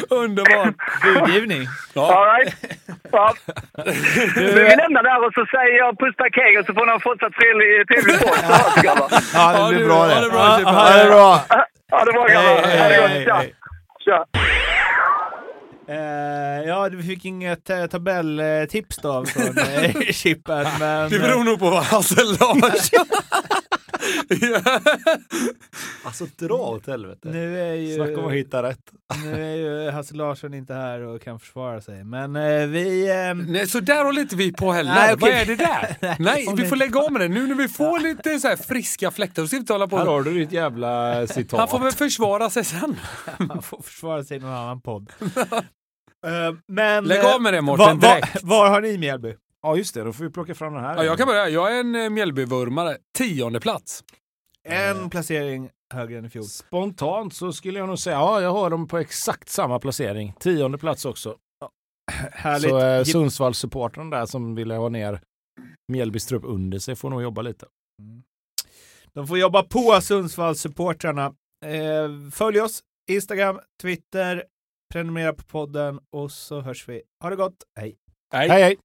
Underbart! 0.10 0.76
Budgivning. 1.04 1.68
Ja. 1.94 2.16
All 2.16 2.26
right. 2.36 2.54
ja. 3.12 3.34
Du, 4.36 4.42
vi 4.54 4.76
lämnar 4.76 5.04
där 5.04 5.26
och 5.28 5.34
så 5.34 5.46
säger 5.46 5.78
jag 5.78 6.00
puss 6.00 6.16
tack 6.18 6.36
hej 6.36 6.60
och 6.60 6.66
så 6.66 6.74
får 6.74 6.86
ni 6.86 6.92
ha 6.92 7.00
fortsatt 7.00 7.34
trevlig, 7.34 7.88
trevlig 7.88 8.20
podd. 8.24 8.40
Ja, 9.34 9.68
det 9.70 9.76
blir 9.76 9.86
bra 9.88 10.06
det. 10.08 10.14
Ha 10.14 10.22
det 10.22 11.10
bra, 11.10 11.42
Ha 11.92 12.06
det 12.06 12.12
bra. 12.14 12.28
Grabbar. 12.28 12.56
Ha 12.80 12.90
det 12.90 13.26
gott. 13.28 13.46
Tja. 14.06 14.26
Uh, 15.90 16.68
ja, 16.68 16.90
vi 16.92 17.04
fick 17.04 17.26
inget 17.26 17.70
uh, 17.70 17.86
tabelltips 17.86 18.98
då 18.98 19.26
från 19.26 19.58
uh, 19.58 20.02
Chippen. 20.12 20.68
Men, 20.80 21.10
det 21.10 21.20
beror 21.20 21.44
nog 21.44 21.60
på 21.60 21.70
vad 21.70 21.84
Hasse 21.84 22.24
Larsson 22.24 23.06
alltså 26.04 26.26
dra 26.38 26.56
åt 26.56 26.88
helvete. 26.88 27.30
Nu 27.30 27.60
är 27.60 27.74
ju, 27.74 27.96
Snacka 27.96 28.20
om 28.20 28.28
att 28.28 28.34
hitta 28.34 28.64
rätt. 28.64 28.80
nu 29.24 29.44
är 29.44 29.56
ju 29.56 29.92
Hasse 29.92 30.16
Larsson 30.16 30.54
inte 30.54 30.74
här 30.74 31.02
och 31.02 31.22
kan 31.22 31.40
försvara 31.40 31.82
sig. 31.82 32.04
Men 32.04 32.36
eh, 32.36 32.68
vi... 32.68 33.10
Eh... 33.10 33.34
Nej, 33.34 33.68
så 33.68 33.80
där 33.80 34.06
håller 34.06 34.22
inte 34.22 34.36
vi 34.36 34.54
på 34.54 34.72
heller. 34.72 34.94
Nej, 34.94 35.14
okay. 35.14 35.32
Vad 35.32 35.42
är 35.42 35.46
det 35.46 35.56
där? 35.56 35.96
Nej, 36.02 36.16
Nej 36.20 36.48
vi 36.58 36.66
får 36.66 36.76
lägga 36.76 37.00
om 37.00 37.14
det. 37.14 37.28
Nu 37.28 37.48
när 37.48 37.56
vi 37.56 37.68
får 37.68 38.00
lite 38.00 38.40
så 38.40 38.48
här 38.48 38.56
friska 38.56 39.12
fläktar 39.12 39.44
så 39.44 39.48
ska 39.48 39.58
vi 39.58 39.60
inte 39.60 39.74
hålla 39.74 39.88
på. 39.88 39.98
Här 39.98 40.06
har 40.06 40.24
du 40.24 40.34
ditt 40.34 40.52
jävla 40.52 41.28
citat. 41.28 41.60
Han 41.60 41.70
får 41.70 41.80
väl 41.80 41.92
försvara 41.92 42.50
sig 42.50 42.64
sen. 42.64 43.00
Han 43.50 43.62
får 43.62 43.82
försvara 43.82 44.24
sig 44.24 44.38
i 44.38 44.40
någon 44.40 44.54
annan 44.54 44.82
podd. 44.82 45.12
Uh, 46.26 46.58
men, 46.68 47.06
Lägg 47.06 47.26
av 47.26 47.42
med 47.42 47.54
det 47.54 47.62
Mårten, 47.62 48.00
direkt. 48.00 48.44
Var, 48.44 48.58
var 48.58 48.70
har 48.70 48.82
ni 48.82 48.98
Mjällby? 48.98 49.36
Ja, 49.62 49.76
just 49.76 49.94
det. 49.94 50.04
Då 50.04 50.14
får 50.14 50.24
vi 50.24 50.30
plocka 50.30 50.56
fram 50.56 50.74
den 50.74 50.84
här. 50.84 50.96
Ja, 50.96 51.04
jag 51.04 51.18
kan 51.18 51.28
börja. 51.28 51.50
Jag 51.50 51.76
är 51.76 51.80
en 51.80 51.96
eh, 51.96 52.10
Mjällbyvurmare. 52.10 52.98
Tionde 53.18 53.60
plats. 53.60 54.04
En 54.68 55.10
placering 55.10 55.70
högre 55.94 56.18
än 56.18 56.26
i 56.26 56.30
fjol. 56.30 56.44
Spontant 56.44 57.34
så 57.34 57.54
skulle 57.54 57.80
jag 57.80 57.88
nog 57.88 58.00
säga, 58.00 58.16
ja, 58.16 58.42
jag 58.42 58.52
har 58.52 58.70
dem 58.70 58.88
på 58.88 58.98
exakt 58.98 59.50
samma 59.50 59.80
placering. 59.80 60.34
Tionde 60.40 60.78
plats 60.78 61.06
också. 61.06 61.38
Ja. 61.60 61.70
Härligt. 62.32 62.70
Så 62.70 62.80
eh, 62.80 63.04
Sundsvallssupportrarna 63.04 64.18
där 64.18 64.26
som 64.26 64.56
ville 64.56 64.76
ha 64.76 64.90
ner 64.90 65.22
Mjällbys 65.92 66.26
trupp 66.26 66.44
under 66.46 66.80
sig 66.80 66.96
får 66.96 67.10
nog 67.10 67.22
jobba 67.22 67.42
lite. 67.42 67.66
Mm. 68.02 68.24
De 69.14 69.28
får 69.28 69.38
jobba 69.38 69.64
på 69.64 70.02
Sundsvallssupportrarna. 70.02 71.26
Eh, 71.66 72.32
följ 72.32 72.62
oss, 72.62 72.84
Instagram, 73.10 73.60
Twitter, 73.82 74.44
prenumerera 74.96 75.34
på 75.34 75.44
podden 75.44 76.00
och 76.12 76.32
så 76.32 76.62
hörs 76.62 76.90
vi. 76.90 77.02
Ha 77.22 77.30
det 77.30 77.36
gott, 77.36 77.58
hej! 77.76 77.96
Hej, 78.34 78.50
hej! 78.50 78.62
hej. 78.64 78.76